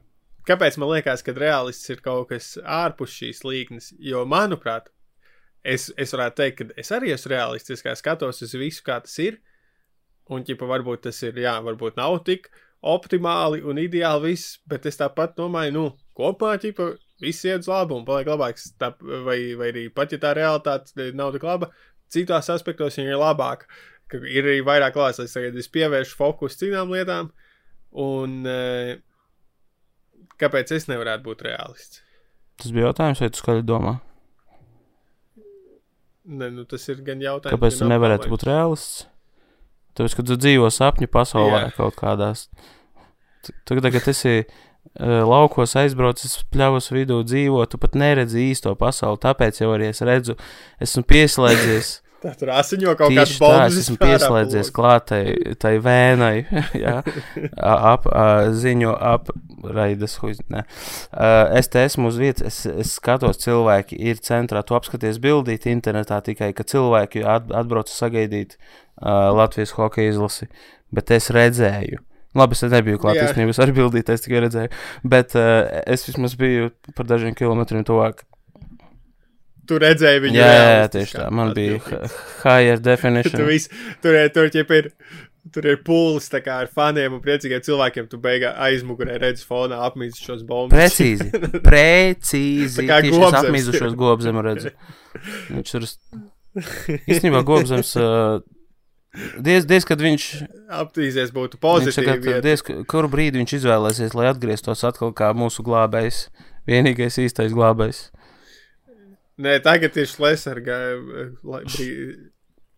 [0.49, 3.93] kāpēc man liekas, ka realists ir kaut kas ārpus šīs līnijas?
[4.03, 4.91] Jo, manuprāt,
[5.65, 9.17] es, es varētu teikt, ka es arī esmu realists, kā skatos uz visu, kā tas
[9.23, 9.41] ir.
[10.29, 12.51] Un, ja varbūt tas ir, jā, varbūt nav tik
[12.87, 15.85] optimāli un ideāli viss, bet es tāpat domāju, nu,
[16.19, 16.93] kopumā, ķipa,
[17.23, 18.73] viss iet uz labu un paliek labāks.
[18.81, 21.71] Tā, vai, vai arī pat, ja tā realitāte nav tik laba,
[22.13, 23.71] citās aspektos viņa ir labāka.
[24.15, 27.33] Ir arī vairāk lai tagad es pievēršu fokusu citām lietām.
[27.97, 28.95] Un, uh,
[30.37, 32.03] Kāpēc es nevarētu būt realists?
[32.61, 33.95] Tas bija jautājums, vai tu skaļi domā?
[36.27, 37.55] Ne, nu, tas ir gan jautājums.
[37.55, 39.07] Kāpēc tu nevarētu būt realists?
[39.97, 41.75] Tāpēc, ka tu dzīvo sapņu pasaulē Jā.
[41.77, 42.47] kaut kādās.
[43.47, 49.23] Tu tagad esi uh, laukos aizbraucis, pļavas vidū dzīvo, tu pat neredzi īsto pasauli.
[49.23, 50.37] Tāpēc jau arī es redzu,
[50.85, 51.93] esmu pieslēdzies
[52.41, 53.75] tur asiņo kaut kādas bombas.
[53.75, 55.23] Es esmu pieslēdzies klātai
[55.63, 56.35] tai vēnai,
[56.85, 56.97] jā,
[57.57, 58.09] ap,
[58.57, 60.19] ziņo apraides,
[60.53, 60.65] ne.
[61.59, 66.21] Es te esmu uz vietas, es, es skatos, cilvēki ir centrā, tu apskaties bildīt internetā
[66.27, 70.51] tikai, ka cilvēki atbrauc sagaidīt uh, Latvijas hokeja izlasi,
[70.95, 72.03] bet es redzēju.
[72.37, 74.73] Labi, es nebiju klāt, es nebiju arī bildīt, es tikai redzēju,
[75.09, 78.27] bet uh, es vismaz biju par dažiem kilometriem tuvāk
[79.69, 80.41] tu redzēji viņu.
[80.41, 80.51] Jā,
[80.81, 81.29] jā tieši tā.
[81.35, 81.79] Man bija
[82.43, 83.39] higher definition.
[83.41, 83.71] tu vis,
[84.05, 84.93] tur, tur, tur ir.
[85.55, 88.09] Tur ir pūlis kā, ar faniem un priecīgiem cilvēkiem.
[88.11, 90.75] Tu beigā aizmugurē redzi fonā apmīdus šos bombus.
[90.75, 91.29] Precīzi.
[91.69, 92.81] Precīzi.
[92.81, 93.37] Tā kā gobzems.
[93.45, 94.73] apmīdušos gobzemu redzu.
[95.55, 95.87] Viņš tur
[97.07, 97.95] īstenībā gobzems.
[98.03, 98.43] Uh,
[99.17, 100.25] Diez, diez, kad viņš
[100.77, 102.19] aptīsies, būtu pozitīvi.
[102.21, 106.27] Viņš, diez, kuru brīdi viņš izvēlēsies, lai atgrieztos atkal kā mūsu glābējs,
[106.69, 108.11] vienīgais īstais glābējs.
[109.37, 110.79] Nē, tagad ir Šlesnerga.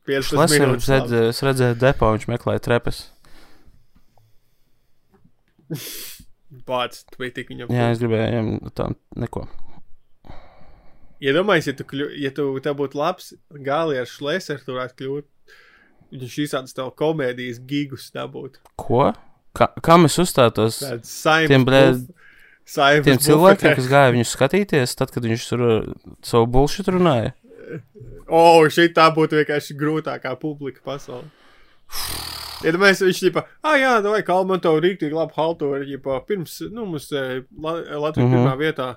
[0.08, 3.04] Šlesnerga redz, es redzēju depo, viņš meklēja trepas.
[6.66, 7.70] Pats, tu biji tik viņam.
[7.70, 8.88] Jā, es gribēju viņam tā
[9.22, 9.44] neko.
[11.22, 15.30] Iedomājies, ja tu, kļu, ja tu tev būtu labs gāli ar Šlesneru, tu varētu kļūt.
[16.18, 18.58] Viņš visādas tev komēdijas gigus dabūt.
[18.80, 19.10] Ko?
[19.58, 20.80] Ka, kam es uzstātos?
[20.82, 22.06] Tāds saimnieks.
[22.68, 25.92] Saimnes Tiem cilvēkiem, kas gāja viņu skatīties, tad, kad viņš tur uh,
[26.24, 27.32] savu bullshit runāja.
[28.28, 31.24] O, oh, šī tā būtu vienkārši grūtākā publika pasaulē.
[32.64, 37.06] Ja viņš ir, ah, jā, vai Kalman to rīktīgi labu haltoru, ja pirms, nu, mums
[37.12, 38.34] eh, Latvijas mm -hmm.
[38.34, 38.88] pirmā vietā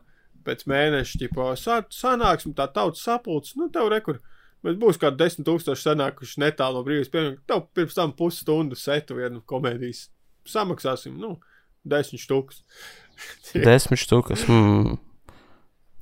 [0.45, 4.19] pēc mēneša, ja sa, sanāksim tā tautas sapulcs, nu, tev rekur.
[4.63, 7.45] Bet būs kā desmit tūkstoši sanākuši netālu no brīvības pieejamības.
[7.47, 10.09] Tev pirms tam pusstundu setu vienu komēdijas
[10.45, 11.39] samaksāsim, nu,
[11.84, 12.63] desmit štukas.
[13.53, 14.45] Desmit štukas.
[14.47, 14.97] Mm.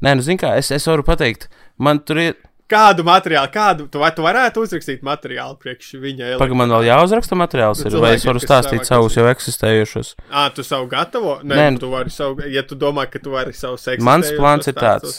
[0.06, 1.50] Nē, nu, zini, kā es, es varu pateikt,
[1.82, 2.38] man tur ir.
[2.70, 6.28] Kādu materiālu, kādu tu, tu varētu uzrakstīt materiālu priekš viņa?
[6.38, 10.12] Pagaidām, man vēl jāuzraksta materiāls, ir, vai es varu stāstīt savus jau eksistējušus.
[10.30, 11.40] Ā, tu savu gatavo?
[11.42, 14.06] Nē, Nē nu, tu vari savu, ja tu domā, ka tu vari savu seksu.
[14.06, 15.18] Mans plāns ir tāds.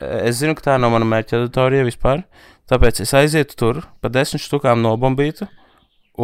[0.00, 2.24] Es zinu, ka tā nav mana mērķa auditorija vispār,
[2.72, 5.52] tāpēc es aizietu tur, pa desmit štukām nobombītu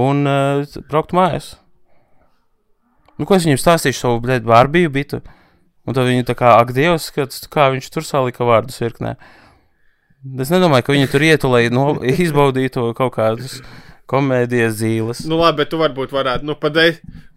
[0.01, 1.59] un uh, brauktu mājās.
[3.19, 5.21] Nu, ko es viņam stāstīšu savu blēdu Barbiju bitu?
[5.89, 9.17] Un tad viņi tā kā, ak, Dievs, skats, kā viņš tur salika vārdus virknē.
[10.43, 11.91] Es nedomāju, ka viņi tur ietu, lai no,
[12.25, 13.59] izbaudītu kaut kādus
[14.09, 15.25] komēdijas zīles.
[15.29, 16.91] Nu, labi, bet tu varbūt varētu, nu, pa, de,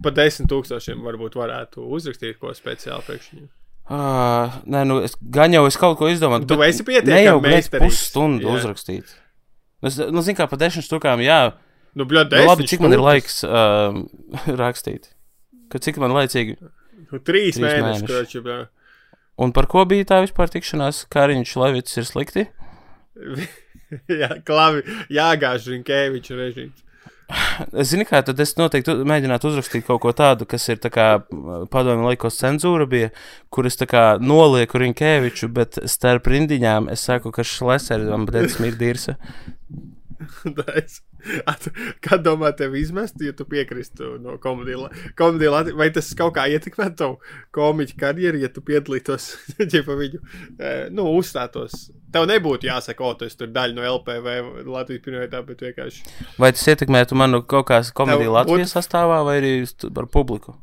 [0.03, 3.49] pa desmit tūkstošiem varbūt varētu uzrakstīt ko speciāli priekš viņu.
[3.91, 6.45] Uh, nē, nu, es, gan jau es kaut ko izdomāju.
[6.47, 7.97] Tu esi pietiekami meistarīgs.
[7.97, 8.59] Pusstundu jā.
[8.59, 9.15] uzrakstīt.
[9.83, 11.41] Es, nu, zinu, kā pa desmit stūkām, jā.
[11.97, 13.97] Nu, bļā, nu, labi, cik man ir laiks uh,
[14.61, 15.11] rakstīt?
[15.71, 16.57] Ka cik man laicīgi?
[17.11, 18.05] Nu, trīs, trīs mēneši.
[18.05, 18.09] mēneši.
[18.09, 18.43] Kroči,
[19.41, 21.05] Un par ko bija tā vispār tikšanās?
[21.11, 22.45] Kariņš Levits ir slikti?
[24.21, 26.87] jā, klavi, jāgāž Rinkēviča režīms.
[27.79, 30.91] Es zinu, kā tad es noteikti mēģinātu uzrakstīt kaut ko tādu, kas ir tā
[31.71, 33.11] padomju laikos cenzūra bija,
[33.53, 33.79] kur es
[34.19, 39.15] nolieku Rinkēviču, bet starp rindiņām es saku, ka Šleserim bedētas mirdīrsa.
[42.05, 47.19] Kad domā, tev izmest, ja tu piekristu no komēdijas, vai tas kaut kā ietekmē tavu
[47.55, 49.31] komiķu karjeru, ja tu piedalītos,
[49.75, 50.21] ja pa viņu
[50.95, 51.89] nu, uzstātos.
[52.11, 56.03] Tev nebūtu jāsaka, o, tas ir daļa no LPV Latvijas pirmā, bet vienkārši.
[56.41, 58.75] Vai tas ietekmētu manu kaut kādas komēdijas Latvijas būt...
[58.75, 59.55] sastāvā vai arī
[59.95, 60.57] par publiku?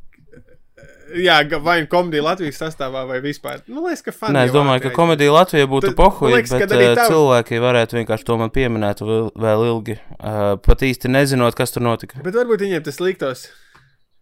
[1.17, 3.63] Jā, vai nu komēdija Latvijas sastāvā, vai vispār.
[3.69, 7.09] Nu, liekas, ka fani Nē, es domāju, ka komēdija Latvijā būtu pohuļa, bet uh, tav...
[7.09, 12.21] cilvēki varētu vienkārši to man pieminēt vēl ilgi, uh, pat īsti nezinot, kas tur notika.
[12.25, 13.47] Bet varbūt viņiem tas liktos.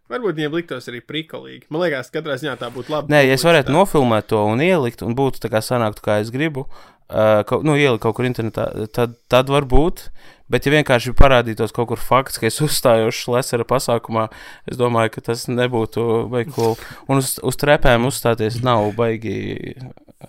[0.07, 1.65] Varbūt viņiem liktos arī prikolīgi.
[1.73, 3.11] Man liekas, katrā ziņā tā būtu labi.
[3.11, 3.75] Nē, ja es varētu tā.
[3.75, 7.75] nofilmēt to un ielikt, un būtu tā kā sanāktu, kā es gribu, uh, kaut, nu,
[7.75, 10.07] ielikt kaut kur internetā, tad, tad var būt.
[10.47, 14.29] Bet, ja vienkārši parādītos kaut kur fakts, ka es uzstājos Lesera pasākumā,
[14.71, 16.77] es domāju, ka tas nebūtu baigi cool.
[17.11, 19.75] Un uz, uz trepēm uzstāties nav baigi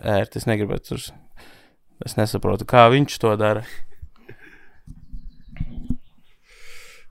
[0.03, 0.43] ērti.
[0.43, 1.11] Es negribētu tur.
[2.03, 3.63] Es nesaprotu, kā viņš to dara.
[3.63, 3.85] Uh,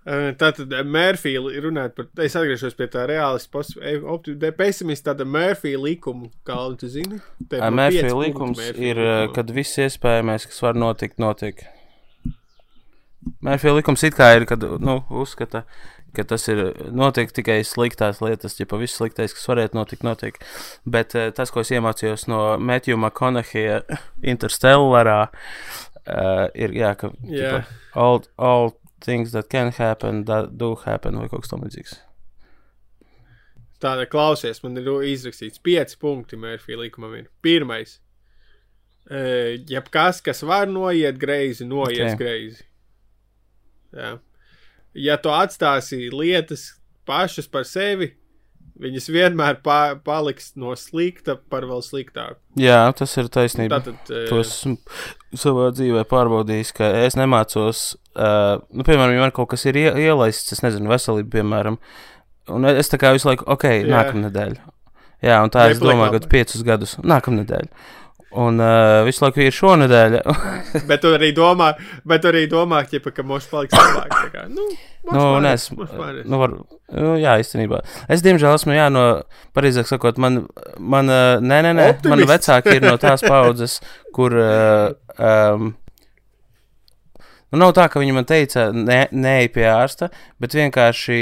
[0.08, 3.60] Tātad Mērfija runājot par, es atgriežos pie tā reālistu
[4.56, 7.20] pesimista, tāda Mērfija likuma, kā tu zini.
[7.52, 9.34] Mērfija likums Murphy ir, uh, likumam.
[9.36, 11.66] kad viss iespējamais, kas var notikt, notiek.
[13.44, 15.66] Mērfija likums it kā ir, kad nu, uzskata,
[16.16, 16.64] ka tas ir
[16.96, 20.40] notiek tikai sliktās lietas, ja pa viss sliktais, kas varētu notikt, notiek.
[20.88, 23.82] Bet tas, ko es iemācījos no Matthew McConaughey
[24.24, 27.58] Interstellarā, uh, ir, jā, ka Jā.
[27.60, 31.98] ķipa, all, all things that can happen, that do happen, vai kaut kas tamlīdzīgs.
[33.82, 37.14] Tāda klausies, man ir izrakstīts pieci punkti Mērfija likumam.
[37.20, 37.28] Ir.
[37.46, 38.00] Pirmais.
[39.08, 42.16] Uh, jebkas, kas var noiet greizi, noies Ok.
[42.16, 42.18] okay.
[42.20, 42.66] greizi.
[43.96, 44.16] Jā.
[44.98, 46.72] Ja tu atstāsi lietas
[47.08, 48.10] pašas par sevi,
[48.82, 52.42] viņas vienmēr pa paliks no slikta par vēl sliktāku.
[52.60, 53.80] Jā, tas ir taisnība.
[53.80, 54.76] Tātad, uh, To esmu
[55.36, 57.82] savā dzīvē pārbaudījis, ka es nemācos,
[58.16, 61.78] uh, nu, piemēram, ja man kaut kas ir ie ielaists, es nezinu, veselība, piemēram,
[62.56, 63.92] un es tā kā visu laiku, ok, Jā.
[63.92, 64.58] nākamnedēļ.
[65.26, 66.26] Jā, un tā es Nepaliek domāju, labi.
[66.28, 67.70] ka piecus gadus, nākamnedēļ.
[68.38, 70.18] Un uh, visu laiku ir šonadēļ.
[70.90, 71.72] bet tu arī domā,
[72.06, 74.12] bet tu arī domā, ķipa, ka mums paliks labāk.
[74.14, 74.44] Tā kā,
[75.08, 76.26] Nu, nu, moš varēs.
[76.28, 76.52] nu, var,
[76.92, 77.78] nu, jā, īstenībā.
[78.12, 79.04] Es, diemžēl, esmu, jā, no,
[79.56, 80.42] pareizāk sakot, man,
[80.78, 82.32] man, nē, nē, nē, man Optimists.
[82.34, 83.78] vecāki ir no tās paudzes,
[84.12, 85.74] kur, uh, um,
[87.52, 90.10] nu, nav tā, ka viņi man teica, nē, nē, pie ārsta,
[90.42, 91.20] bet vienkārši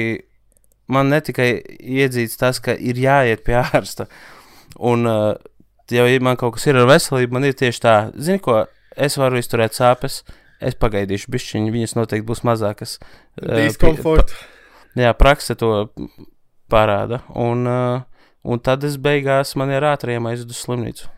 [0.91, 4.07] man ne tikai iedzīts tas, ka ir jāiet pie ārsta.
[4.75, 5.35] Un, uh,
[5.91, 8.63] ja man kaut kas ir ar veselību, man ir tieši tā, zini, ko
[8.95, 10.23] es varu izturēt sāpes.
[10.65, 12.95] Es pagaidīšu, bišķiņi, viņas noteikti būs mazākas.
[13.35, 14.31] Uh, pi- Diskomfort.
[14.95, 15.89] Jā, praksa to
[16.71, 17.19] parāda.
[17.35, 21.09] Un, uh, un tad es beigās man ir ātriem aizvedu uz slimnīcu.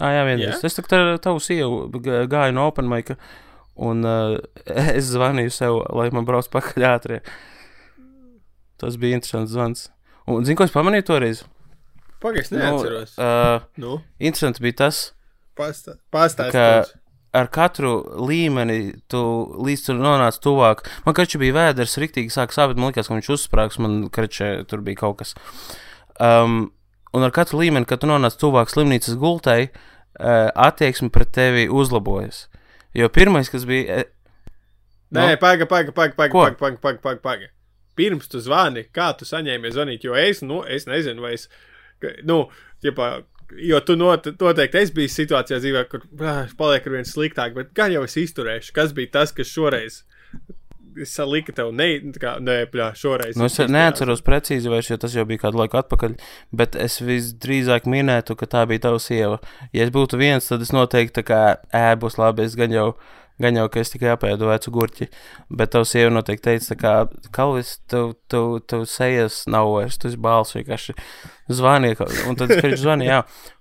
[0.00, 0.58] Ah, jā, vienreiz.
[0.60, 0.68] Jā?
[0.68, 1.86] Es tā ar tavu sievu
[2.28, 3.14] gāju no Open Mic,
[3.76, 4.36] un uh,
[4.98, 7.20] es zvanīju sev, lai man brauc pakaļ ātrie.
[8.76, 9.86] Tas bija interesants zvans.
[10.28, 11.42] Un, zini, ko es pamanīju toreiz?
[12.20, 13.16] Pagaidzi, neatceros.
[13.16, 15.00] Nu, uh, Nu, interesanti bija tas,
[15.56, 16.52] pastā- pastāsti.
[16.52, 16.94] Ka- mums.
[17.36, 17.90] ar katru
[18.28, 19.20] līmeni, tu
[19.60, 20.86] līdz tur nonāc tuvāk.
[21.04, 22.76] Man kračā bija vēders, rīktīgi sāk sāpēt.
[22.80, 25.34] Man liekas, ka viņš uzsprāgs, man kračā tur bija kaut kas.
[26.20, 26.70] Um,
[27.14, 32.46] un ar katru līmeni, kad tu nonāc tuvāk slimnīcas gultai, uh, attieksme pret tevi uzlabojas.
[32.96, 34.00] Jo pirmais, kas bija.
[34.02, 34.12] eh,
[35.14, 36.42] Nē, nu, pagaidi, pagaidi, pagaidi, pagaidi, Ko?
[36.42, 37.52] pagaidi, pagaidi, pagaidi, pagaidi, pagaidi.
[37.96, 41.46] Pirms tu zvani, kā tu saņēmi zvanīt, jo es, nu, es nezinu, vai es,
[42.28, 42.42] nu,
[42.84, 43.06] ģipā,
[43.62, 47.70] jo tu not, noteikti es biju situācijā dzīvē, kur ā, paliek ar vien sliktāk, bet
[47.78, 50.02] gan jau es izturēšu, kas bija tas, kas šoreiz
[51.04, 53.36] salika tev, ne, tā kā, nē, pļā, šoreiz.
[53.38, 56.16] Nu, es neatceros precīzi, vairs, jo tas jau bija kādu laiku atpakaļ,
[56.56, 59.40] bet es visdrīzāk minētu, ka tā bija tava sieva.
[59.76, 61.40] Ja es būtu viens, tad es noteikti tā kā
[61.74, 62.46] ē, būs labi.
[62.46, 62.92] Es gan jau,
[63.42, 65.10] gan jau ka es tikai apēdu vecu gurķi,
[65.50, 66.94] bet tava sieva noteikti teica, kā
[67.36, 70.96] Kalvis, tev, tev, tev sejas nav vairs, tu esi balss vienkārši
[71.52, 73.52] zvaniet, un tad viņš zvanīja, jā.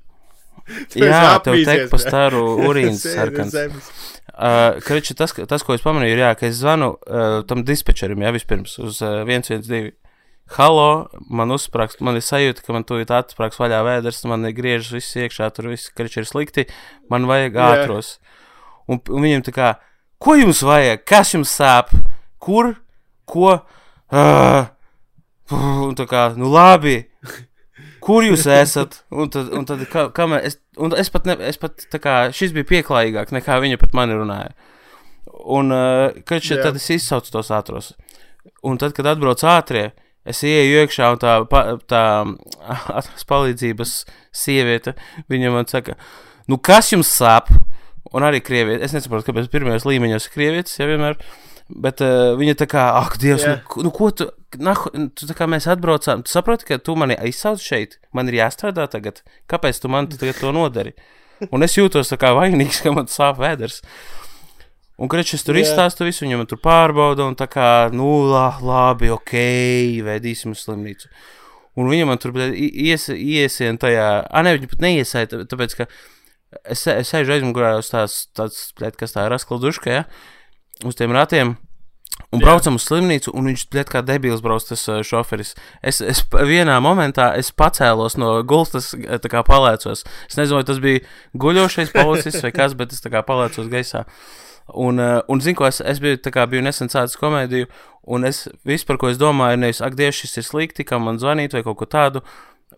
[0.97, 3.53] Jā, tev tek pa staru urīns sarkans.
[4.35, 8.19] Uh, Kriča, tas, tas, ko es pamanīju, ir, jā, ka es zvanu uh, tam dispečerim,
[8.19, 9.93] jā, vispirms uz uh, 112.
[10.57, 14.91] Halo, man uzsprāgst, man ir sajūta, ka man tūlīt atsprāgst vaļā vēders, man ir griežas
[14.93, 16.67] viss iekšā, tur viss kriča ir slikti,
[17.09, 18.11] man vajag ātros.
[18.91, 19.71] Un, un viņam tā kā,
[20.21, 21.95] ko jums vajag, kas jums sāp,
[22.43, 22.75] kur,
[23.25, 24.61] ko, uh,
[25.87, 26.99] un tā kā, nu labi,
[28.05, 28.99] kur jūs esat?
[29.13, 31.99] Un tad, un tad kā, kā mē, es, un es pat, ne, es pat tā
[32.03, 34.53] kā, šis bija pieklājīgāk nekā viņa pat mani runāja.
[35.45, 37.93] Un, uh, kad šeit tad es izsaucu tos ātros.
[38.65, 39.89] Un tad, kad atbrauc ātrie,
[40.25, 42.03] es ieeju iekšā un tā, pa- tā
[42.97, 43.95] ātrās palīdzības
[44.33, 44.95] sieviete,
[45.29, 45.97] viņa man saka,
[46.49, 47.51] nu kas jums sāp?
[48.15, 51.17] Un arī krieviete, es nesaprotu, kāpēc pirmajos līmeņos ir krievietes, ja vienmēr.
[51.65, 53.55] Bet uh, viņa tā kā, ak, Dievs, Jā.
[53.73, 54.27] nu, nu ko tu,
[54.61, 58.37] nahu, tu tā kā mēs atbraucām, tu saproti, ka tu mani aizsauc šeit, man ir
[58.37, 60.93] jāstrādā tagad, kāpēc tu man tagad to nodari?
[61.49, 63.81] Un es jūtos tā kā vainīgs, ka man sāp vēders.
[65.01, 65.65] Un, es tur Jā.
[65.65, 69.33] izstāstu visu, viņam tur pārbauda, un tā kā, nu, la, labi, ok,
[70.05, 71.09] vedīsim uz slimnīcu.
[71.75, 75.89] Un viņa man tur ies, iesien tajā, ah, ne, viņa pat neiesaita, tā- tāpēc, ka
[76.63, 80.05] es, es sēžu aizmugurē uz tās, tāds, bļa, kas tā ir, raskla duška, ja,
[80.83, 81.55] uz tiem ratiem,
[82.31, 82.47] Un Jā.
[82.47, 85.53] braucam uz slimnīcu, un viņš liet kā debils brauc tas uh, šoferis.
[85.83, 90.05] Es, es vienā momentā es pacēlos no gultas, tā kā palēcos.
[90.29, 91.03] Es nezinu, vai tas bija
[91.35, 94.05] guļošais policists vai kas, bet es tā kā palēcos gaisā.
[94.71, 97.67] Un, uh, un zinu, ko es, es biju, kā biju nesen sācis komēdiju,
[98.15, 101.21] un es visu, par ko es domāju, nevis, ak, Dievs, šis ir slikti, kam man
[101.21, 102.23] zvanīt vai kaut ko tādu.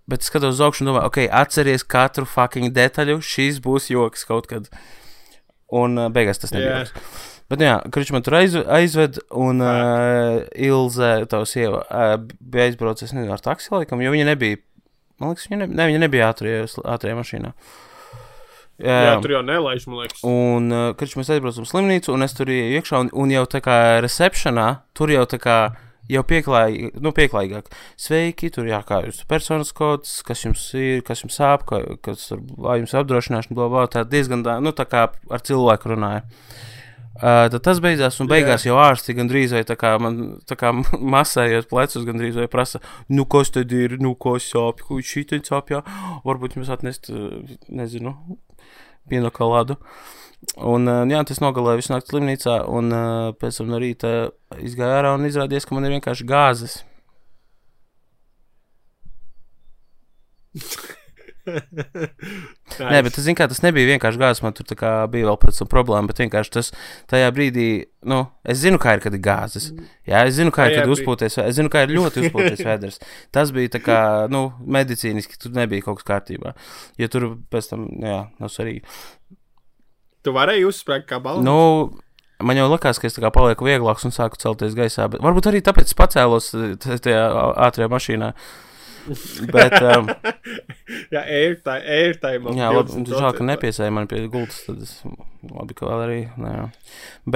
[0.10, 4.28] Bet es skatos uz augšu un domāju, ok, atceries katru fucking detaļu, šīs būs joks
[4.28, 4.68] kaut kad.
[5.78, 6.84] Un uh, beigās tas nebija.
[6.84, 7.36] Jā.
[7.48, 13.14] Bet, jā, kurš man tur aiz, aizved, un uh, Ilze, tā sieva, uh, bija aizbraucis,
[13.16, 14.60] nezinu, ar taksi laikam, jo viņa nebija.
[15.18, 17.54] Man liekas, viņa, ne, ne, viņa nebija ātrajā, mašīnā.
[18.78, 20.20] Jā, Jā, tur jau nelaiž, man liekas.
[20.28, 23.64] Un, uh, kad mēs aizbraucam uz slimnīcu, un es tur iekšā, un, un jau tā
[23.66, 24.68] kā recepcionā,
[24.98, 25.58] tur jau tā kā
[26.12, 27.72] jau pieklājīgi, nu, pieklājīgāk.
[28.00, 32.30] Sveiki, tur jā, kā jūsu personas kods, kas jums ir, kas jums sāp, kā, kas
[32.30, 32.44] tur,
[32.80, 36.24] jums apdrošināšana, bla, bla, tā diezgan, tā, nu, tā kā ar cilvēku runāja.
[37.18, 40.70] Uh, tad tas beidzās, un beigās jau ārsti gandrīz vai tā kā man, tā kā
[41.16, 42.78] masējot plecus, gandrīz vai prasa,
[43.10, 45.82] nu, kas tad ir, nu, ko sāp, ko šī te sāp, jā,
[46.28, 47.42] varbūt jums atnest, uh,
[47.74, 48.14] nezinu,
[49.10, 49.80] pienu kalādu.
[50.62, 52.94] Un, uh, jā, tas nogalēja visu nakti slimnīcā, un
[53.42, 54.14] pēc tam no rīta
[54.62, 56.80] izgāja ārā un izrādījās, ka man ir vienkārši gāzes.
[62.92, 64.68] Nē, bet tas, zin, kā, tas nebija vienkārši gāzes, man tur
[65.12, 66.72] bija vēl pēc tam problēma, bet vienkārši tas
[67.12, 67.68] tajā brīdī,
[68.10, 69.70] nu, es zinu, kā ir, kad ir gāzes.
[70.08, 73.02] Jā, es zinu, kā ir, kad uzpūties, es zinu, kā ir ļoti uzpūties vēders.
[73.36, 74.00] Tas bija tā kā,
[74.34, 76.56] nu, medicīniski, tur nebija kaut kas kārtībā.
[77.02, 78.84] Jo tur pēc tam, jā, nav svarīgi.
[80.28, 81.48] Tu varēji uzsprāgt kā balons.
[81.48, 81.58] Nu,
[82.44, 85.08] man jau likās, ka es palieku vieglāks un sāku celties gaisā.
[85.12, 87.24] Bet varbūt arī tāpēc es pacēlos eh, tajā
[87.68, 88.32] ātrajā mašīnā.
[89.54, 90.10] Bet, um,
[91.14, 91.80] Jā, airtime.
[91.84, 94.62] airtime jā, labi, žēl, ka nepiesēja man pie gultas.
[94.68, 94.94] Tad es
[95.48, 96.20] labi, ka vēl arī.
[96.40, 96.68] Nē, jā.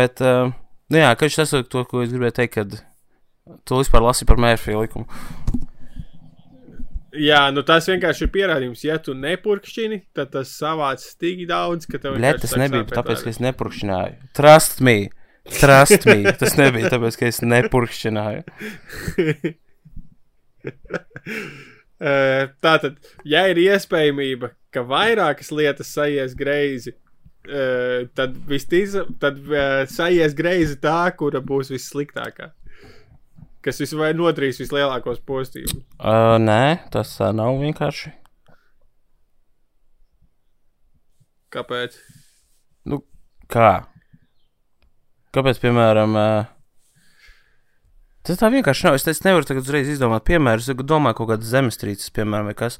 [0.01, 0.53] Bet, um,
[0.91, 2.79] nu jā, ka tas ir to, ko es gribēju teikt, kad
[3.67, 5.07] tu vispār lasi par Mērfija likumu.
[7.11, 8.85] Jā, nu tas vienkārši ir pierādījums.
[8.87, 13.33] Ja tu nepurkšķini, tad tas savāc tik daudz, ka tev Bļet, tas nebija tāpēc, ka
[13.33, 14.29] es nepurkšķināju.
[14.37, 14.95] Trust me!
[15.57, 16.31] Trust me!
[16.39, 18.45] Tas nebija tāpēc, ka es nepurkšķināju.
[22.65, 22.97] Tātad,
[23.27, 26.95] ja ir iespējamība, ka vairākas lietas sajies greizi,
[28.17, 29.37] tad visticamāk, tad
[29.91, 32.49] sajies greizi tā, kura būs vissliktākā.
[33.61, 35.83] Kas visvairāk nodarīs vislielākos postījumus.
[35.99, 38.09] Uh, nē, tas uh, nav vienkārši.
[41.53, 41.99] Kāpēc?
[42.89, 43.03] Nu,
[43.51, 43.83] kā?
[45.35, 46.49] Kāpēc, piemēram, uh,
[48.27, 48.97] tas tā vienkārši nav?
[48.99, 50.69] Es, es nevaru tagad uzreiz izdomāt piemērus.
[50.69, 52.77] Es domāju, kaut kādas zemestrīces, piemēram, vai kas.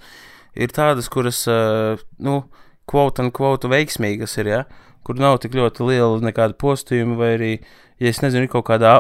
[0.56, 2.42] Ir tādas, kuras, uh, nu,
[2.92, 4.64] kvota un kvota veiksmīgas ir, ja?
[5.02, 7.48] kur nav tik ļoti liela nekāda postījuma, vai arī,
[7.98, 8.92] ja es nezinu, ir kaut kādā,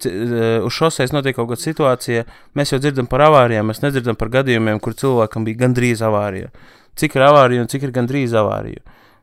[0.00, 2.22] ci- uh, uz šoseis notiek kaut kāda situācija,
[2.56, 6.48] mēs jau dzirdam par avārijām, mēs nedzirdam par gadījumiem, kur cilvēkam bija gandrīz avārija.
[6.96, 8.80] Cik ir avārija un cik ir gandrīz avārija?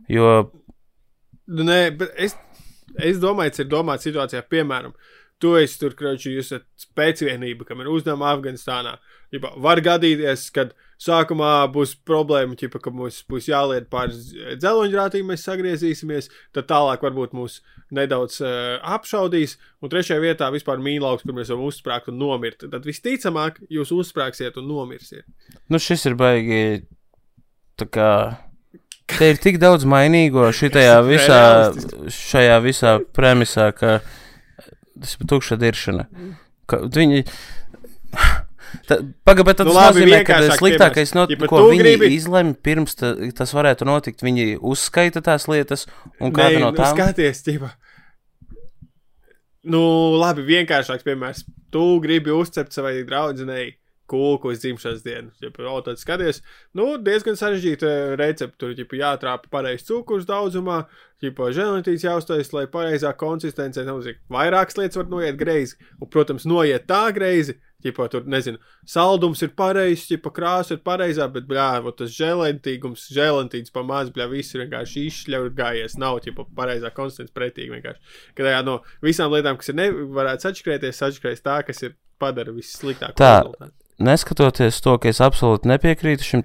[0.10, 0.30] Jo
[1.50, 2.36] Nu, nē, bet es,
[3.02, 4.94] es domāju, tas ir domāts situācijā, piemēram,
[5.40, 8.98] tu esi tur, krauči, jūs esat spēcvienība, kam ir uzdevuma Afganistānā.
[9.34, 14.18] Ģipa, var gadīties, kad sākumā būs problēma, ģipa, ka mums būs jāliet pāri
[14.60, 17.60] dzeloņrātīm, mēs sagriezīsimies, tad tālāk varbūt mūs
[17.96, 22.66] nedaudz uh, apšaudīs, un trešajā vietā vispār mīlauks, kur mēs varam uzsprāgt un nomirt.
[22.66, 25.28] Tad visticamāk, jūs uzsprāgsiet un nomirsiet.
[25.70, 26.64] Nu, šis ir baigi.
[27.80, 28.12] Tā kā.
[29.10, 31.44] Te ir tik daudz mainīgo šitajā visā,
[32.14, 34.00] šajā visā premisā, ka
[35.02, 36.06] tas ir tukša diršana.
[36.70, 37.24] Ka viņi.
[39.26, 41.48] Pagaidām, bet tas Nu, nu, labi, nozīmē, ka sliktākais, no, piemērs.
[41.48, 44.22] Ja ko viņi gribi- izlemj pirms ta, tas varētu notikt.
[44.26, 45.88] Viņi uzskaita tās lietas,
[46.22, 47.72] un kāda Nē, no nu, tām skaties, ķipa.
[49.74, 49.82] Nu,
[50.22, 51.44] labi, vienkāršāks piemērs.
[51.74, 53.79] Tu gribi uzcept savai draudzenei
[54.10, 55.32] kūku uz dzimšanas dienu.
[55.44, 56.42] Ja jau tad skaties,
[56.78, 58.58] nu, diezgan sarežģīta recepte.
[58.60, 60.82] Tur ģipa, jātrāpa pareizs cukurs daudzumā,
[61.24, 64.20] ģipa, žēlantīs jāuztais, lai pareizā konsistencē nozīmē.
[64.34, 67.60] Vairākas lietas var noiet greizi, un, protams, noiet tā greizi.
[67.80, 68.60] Ģipa, tur, nezinu,
[68.92, 74.28] saldums ir pareizs, ģipa, krāsa ir pareizā, bet, bļā, vot tas žēlantīgums, žēlantīgs pamāc, bļā,
[74.34, 75.96] viss ir vienkārši izšļauts gājies.
[76.02, 78.18] Nav, ģipa, pareizā konstants pretīgi vienkārši.
[78.36, 83.16] Kad jā, no visām lietām, kas ir nevarētu sačakrēties, sačakrēs tā, kas ir padara vissliktāko.
[83.16, 83.38] Tā.
[83.46, 83.89] rezultātu.
[84.00, 86.44] Neskatoties to, ka es absolūti nepiekrītu šim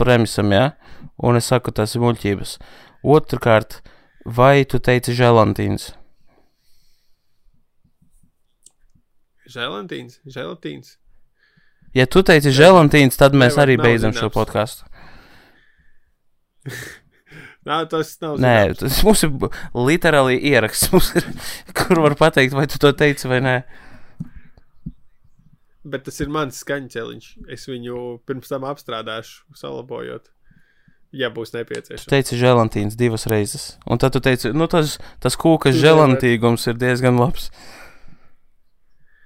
[0.00, 0.72] premisam, ja,
[1.22, 2.56] un es saku, tas ir muļķības.
[3.04, 3.80] Otrkārt,
[4.26, 5.92] vai tu teici žēlantīns?
[9.54, 10.94] Žēlantīns, žēlatīns.
[11.94, 14.34] Ja tu teici žēlantīns, tad mēs Nevar- arī beidzam šo zināms.
[14.34, 14.82] podkāstu.
[17.68, 18.78] Nā, tas nav Nē, zināms.
[18.80, 19.30] tas mums ir
[19.76, 21.28] literāli ieraksts, mums ir,
[21.78, 23.56] kur var pateikt, vai tu to teici vai nē.
[25.84, 27.26] Bet tas ir mans skaņķeliņš.
[27.52, 30.30] Es viņu pirms tam apstrādāšu, salabojot,
[31.12, 32.08] ja būs Tu nepieciešams.
[32.08, 33.76] teici želantīns divas reizes.
[33.86, 37.50] Un tad tu teici, nu tas, tas kūkas Tu želantīgums ir diezgan labs.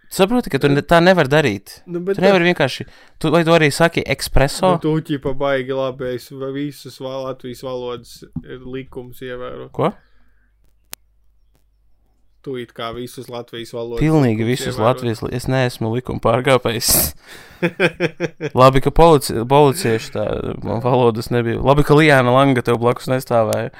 [0.08, 1.82] Tu saproti, ka tu ne, tā nevar darīt.
[1.86, 2.86] Nu, Tu nevari vienkārši,
[3.20, 4.70] tu, vai tu arī saki ekspreso?
[4.74, 8.24] Nu, tu ķipa baigi labi, es visus val- Latvijas valodas
[8.64, 9.68] likumus ievēro.
[9.70, 9.92] Ko?
[12.46, 14.02] Tu it kā visus Latvijas valodas.
[14.02, 14.86] Pilnīgi visus ievēro.
[14.86, 16.90] Latvijas, es neesmu likuma pārkāpējs.
[18.60, 20.26] Labi, ka polici, policieši tā
[20.62, 21.58] valodas nebija.
[21.64, 23.72] Labi, ka Lijāna Langa tev blakus nestāvēja.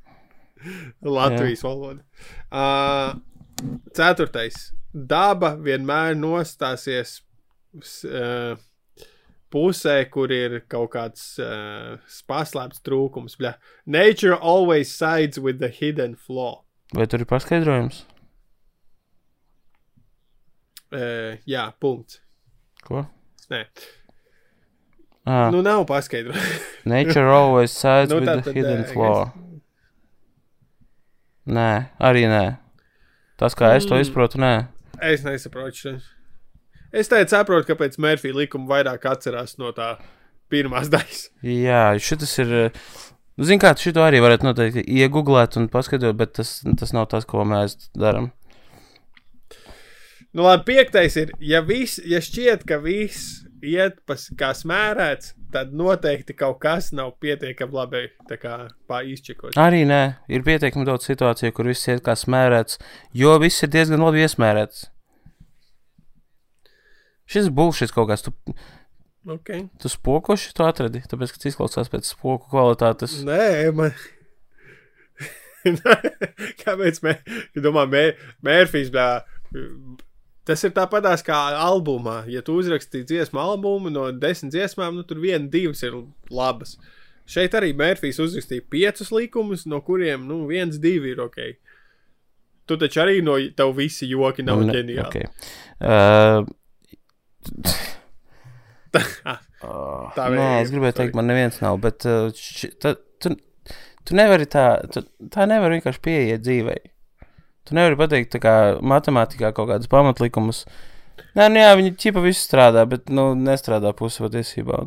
[1.18, 2.00] Latvijas valoda.
[2.48, 3.20] Uh,
[3.96, 4.70] ceturtais.
[4.90, 7.20] Daba vienmēr nostāsies
[8.08, 8.56] uh,
[9.52, 12.00] pusē, kur ir kaut kāds uh,
[12.30, 13.36] paslēpts trūkums.
[13.40, 13.54] Bļa.
[13.86, 16.64] Nature always sides with the hidden flaw.
[16.96, 18.02] Vai tur ir paskaidrojums?
[20.90, 22.18] Uh, jā, punkts.
[22.86, 23.04] Ko?
[23.50, 23.64] Nē,
[25.28, 26.62] Ah, nu nav paskaidrojums.
[26.88, 29.28] nature always sides nu, with tā the tad, hidden eh, flaw.
[31.50, 31.68] Nē,
[32.00, 32.44] arī nē.
[33.38, 34.02] Tas, kā es to Mm.
[34.06, 34.52] izprotu, nē.
[35.00, 35.94] Es nesaprotu.
[36.92, 39.92] Es teicu, saprotu, kāpēc Mērfija likuma vairāk atcerās no tā
[40.50, 41.28] pirmās daļas.
[41.46, 42.72] Jā, šis ir.
[43.38, 47.26] Nu, Zini, kā šito arī varētu noteikti iegūglēt un paskaidrot, bet tas, tas nav tas,
[47.28, 48.32] ko mēs darām.
[50.30, 55.72] Nu, labi, piektais ir, ja, vis, ja šķiet, ka viss iet pas, kā smērēts, tad
[55.74, 58.54] noteikti kaut kas nav pietiekami labi tā kā
[59.10, 59.58] izčekot.
[59.58, 60.00] Arī nē,
[60.30, 62.78] ir pietiekami daudz situāciju, kur viss iet kā smērēts,
[63.16, 64.86] jo viss ir diezgan labi iesmērēts.
[67.30, 68.34] Šis būs šis kaut kas, tu,
[69.28, 69.66] Okay.
[69.76, 73.18] tu spokoši to atradi, tāpēc, ka tas izklausās pēc spoku kvalitātes.
[73.26, 73.92] Nē, man.
[76.62, 77.18] Kāpēc mēs
[77.60, 78.04] domājam, mē,
[78.48, 78.88] Mērfijs
[80.48, 82.22] Tas ir tāpatās kā albumā.
[82.32, 85.94] Ja tu uzrakstīji dziesmu albumu no desmit dziesmām, nu tur viena, divas ir
[86.32, 86.78] labas.
[87.30, 91.38] Šeit arī Mērfijs uzrakstīja piecus likumus, no kuriem nu, viens, divi ir ok.
[92.66, 95.06] Tu taču arī no tev visi joki nav Ne- ģeniāli.
[95.06, 95.28] okay.
[95.78, 96.42] Uh,
[99.60, 102.94] Ah, uh, Tā nē, vajag, es gribēju teikt, man neviens nav, bet uh, ši, ta,
[103.20, 103.34] tu,
[104.08, 106.78] tu nevari tā, tu, tā nevar vienkārši pieiet dzīvei.
[107.68, 110.64] Tu nevari pateikt, tā kā matemātikā kaut kādus pamatlikumus.
[111.36, 114.80] Nē, nu jā, viņi ķipa visu strādā, bet, nu, nestrādā pusi patiesībā.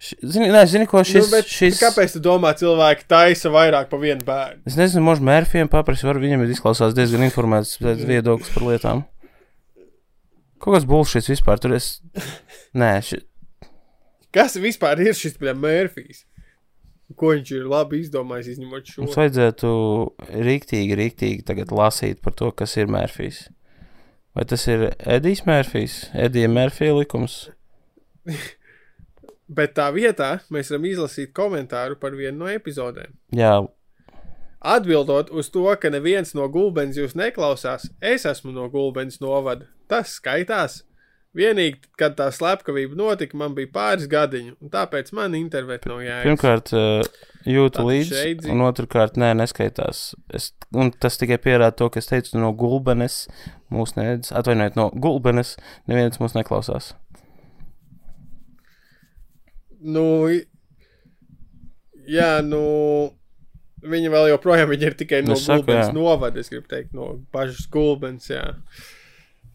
[0.00, 1.78] Zini, nē, zini, ko šis, nu, bet šis...
[1.80, 4.64] Kāpēc tu domā, cilvēki taisa vairāk par vienu bērnu?
[4.68, 9.02] Es nezinu, možda Mērfijam paprasti, var viņam ir izklausās diezgan informēts viedoklis par lietām.
[10.60, 11.98] Kaut kas bullshit vispār, tur es...
[12.80, 13.22] Nē, ši...
[14.34, 16.26] Kas vispār ir šis Mērfijs?
[17.18, 19.02] Ko viņš ir labi izdomājis, izņemot šo?
[19.02, 19.70] mums vajadzētu
[20.46, 23.48] rīktīgi, rīktīgi tagad lasīt par to, kas ir Mērfijs.
[24.36, 27.40] Vai tas ir Edijs Mērfijs, Edija Mērfija likums?
[29.58, 33.16] Bet tā vietā mēs varam izlasīt komentāru par vienu no epizodēm.
[33.34, 33.56] Jā,
[34.60, 39.64] Atbildot uz to, ka neviens no gulbens jūs neklausās, es esmu no gulbens novada.
[39.90, 40.84] Tas skaitās.
[41.36, 46.24] Vienīgi, kad tā slepkavība notika, man bija pāris gadiņu, un tāpēc man intervēt nav jēga.
[46.26, 50.08] pirmkārt uh, jūtu līdzi, un otrkārt nē, neskaitās.
[50.34, 53.22] Es, un tas tikai pierāda to, ka es teicu no gulbenes,
[53.70, 55.54] mūs neredz, atvainojiet, no gulbenes,
[55.90, 56.96] neviens mūs neklausās.
[59.80, 60.04] Nu,
[62.10, 62.64] jā, nu,
[63.86, 67.14] viņa vēl joprojām viņa ir tikai no Es saku, gulbens novada, es gribu teikt, no
[67.30, 68.44] pašas gulbens, jā.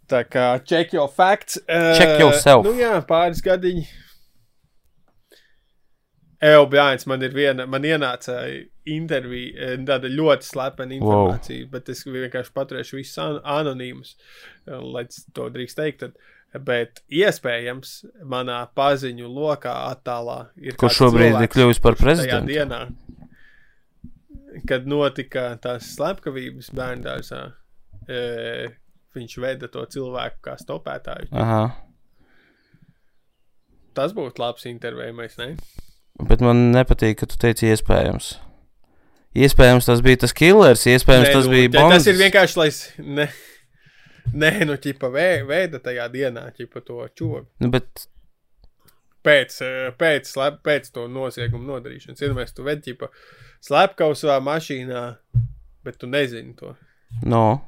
[0.10, 1.58] Tā kā check your facts.
[1.68, 2.66] eh, Check yourself.
[2.66, 3.86] Nu jā, pāris gadiņi.
[6.46, 8.36] Evo, Bjāns, man ir viena, man ienāca
[8.86, 11.72] intervija, eh, tāda ļoti slepena informācija, wow.
[11.72, 14.16] bet es vienkārši paturēšu visus an anonīmus,
[14.68, 16.04] eh, lai to drīkst teikt.
[16.04, 16.12] Tad.
[16.66, 22.54] Bet iespējams, manā paziņu lokā attālā ir Kurš šobrīd ir kļuvis par tajā prezidentu?
[22.54, 22.82] dienā,
[24.70, 27.42] kad notika tās slepkavības bērngārzā.
[28.08, 28.22] E,
[29.18, 31.32] viņš veda to cilvēku kā stopētāju.
[31.36, 31.64] Aha.
[33.96, 35.54] Tas būtu labs intervējums, ne?
[36.28, 38.36] Bet man nepatīk, ka tu teici iespējams.
[39.36, 41.98] Iespējams, tas bija tas killers, iespējams, Nē, tas nu, bija Bonds.
[41.98, 42.70] Tas ir vienkārši, lai.
[43.04, 43.30] Ne,
[44.44, 47.44] nē, nu, ķipa, vē, veida tajā dienā, ķipa, to čogu.
[47.64, 48.08] Nu, bet
[49.26, 52.22] Pēc, eh, pēc, slep, pēc to noziegumu nodarīšanas.
[52.22, 53.10] Iedomājieties, tu vedi, ķipa,
[53.66, 55.06] slepkavu savā mašīnā,
[55.86, 56.76] bet tu nezini to.
[57.26, 57.62] No.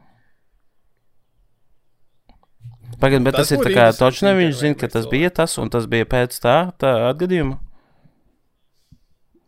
[3.01, 5.69] Pagaid, bet Tas tas, ir tā kā točne viņš zina, ka tas bija tas, un
[5.73, 7.59] tas bija pēc tā, tā atgadījuma.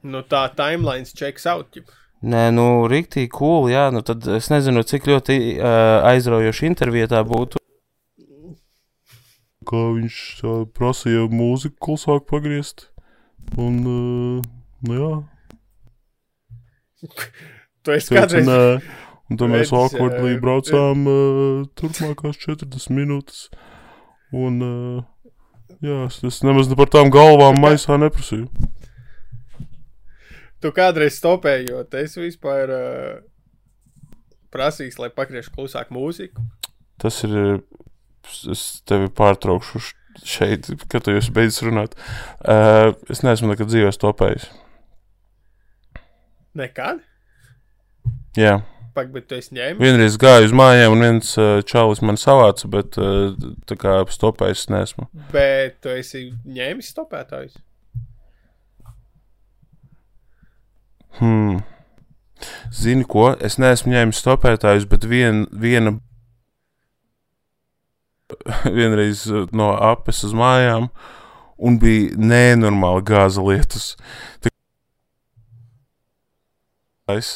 [0.06, 1.72] Nu, tā timelines checks out.
[1.76, 1.90] Ģip.
[2.30, 7.60] Nē, nu, rīktīgi cool, jā, nu tad es nezinu, cik ļoti uh, aizraujoši intervijā būtu.
[9.70, 12.90] Kā viņš uh, prasīja mūziku klusāk pagriezt.
[13.58, 14.48] Un, uh,
[14.86, 15.12] nu jā,
[17.84, 18.48] Tu esi kādreiz.
[18.48, 18.60] nē.
[19.30, 23.44] Un tad mēs awkwardly eh, braucām uh, turpmākās 40 minūtes.
[24.34, 25.36] Un, uh,
[25.86, 28.50] jā, es, es nemaz ne par tām galvām maisā neprasīju.
[30.60, 33.14] Tu kādreiz stopēji, jo es vispār uh,
[34.54, 36.44] prasīju, lai pagriežtu klusāk mūziku.
[37.00, 37.62] Tas ir.
[38.52, 39.80] Es tevi pārtraukšu
[40.28, 41.96] šeit, kad tu esi beidzis runāt.
[42.44, 44.50] Uh, es neesmu nekad dzīvē stopējis.
[46.60, 47.00] Nekad?
[48.38, 48.60] Jā,
[48.94, 49.80] Pak, bet tu esi ņēmis.
[49.82, 53.36] vienreiz gāju uz mājām, un viens uh, čalis man savāca, bet uh,
[53.70, 55.08] tā kā stopējis es neesmu.
[55.34, 57.60] Bet tu esi ņēmis stopētājus.
[61.20, 61.62] Hmm.
[62.74, 63.34] Zini, ko?
[63.44, 65.98] Es neesmu ņēmis stopētājus, bet vien, viena.
[68.78, 70.90] Vienreiz uh, no apes uz mājām,
[71.58, 73.94] un bija nenormāli gāza lietus.
[74.42, 74.50] Tā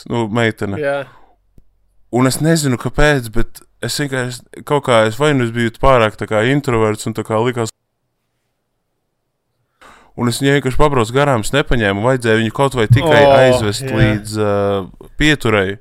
[0.10, 0.78] nu, meitene.
[0.78, 0.98] Jā,
[2.14, 6.18] Un es nezinu, kāpēc, bet es vienkārši kaut kā, es vai nu es biju pārāk
[6.20, 7.74] tā kā introverts un tā kā likās.
[10.14, 13.88] Un es viņu vienkārši pabraucu garām, es nepaņēmu, vajadzēja viņu kaut vai tikai oh, aizvest
[13.88, 13.96] jā.
[13.98, 15.80] līdz uh, pieturēji.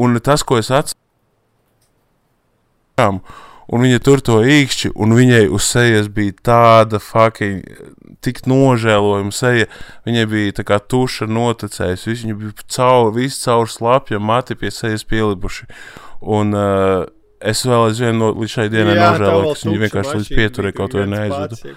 [0.00, 0.96] Un tas, ko es atceros,
[3.72, 7.64] un viņa tur to īkšķi, un viņai uz sejas bija tāda fucking,
[8.24, 9.68] tik nožēlojama seja.
[10.08, 14.72] Viņai bija tā kā tuša notecējusi, viss viņa bija caur, viss caur slapja mati pie
[14.74, 15.68] sejas pielipuši.
[16.34, 17.04] Un uh,
[17.44, 21.12] es vēl aizvien no, līdz šai dienai nožēloju, ka tukša vienkārši līdz pieturē kaut viens
[21.12, 21.74] neaizvedu.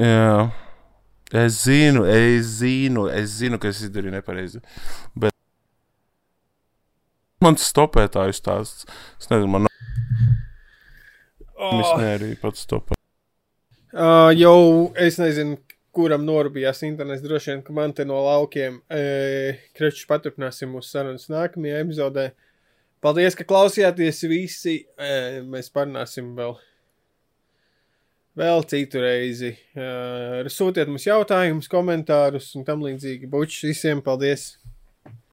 [0.00, 0.50] Jā.
[1.30, 4.58] Es zinu, es zinu, es zinu, ka es izdarīju nepareizi.
[5.14, 5.29] Bet
[7.44, 8.86] man tas stopētājs stāsts.
[9.20, 9.70] Es nezinu, man
[11.60, 12.00] Oh, oh.
[12.00, 12.96] arī pats stopē.
[13.90, 15.58] Uh, jau es nezinu,
[15.92, 17.24] kuram norūpījās internets.
[17.24, 19.02] Droši vien, ka man te no laukiem e,
[19.76, 22.30] krečus paturpināsim mūsu sarunas nākamajā epizodē.
[23.04, 24.76] Paldies, ka klausījāties visi.
[24.96, 26.54] E, mēs parunāsim vēl,
[28.40, 29.52] vēl citu reizi.
[29.74, 29.90] E,
[30.54, 33.28] sūtiet mums jautājumus, komentārus un tam līdzīgi.
[33.28, 34.54] Bučs visiem paldies!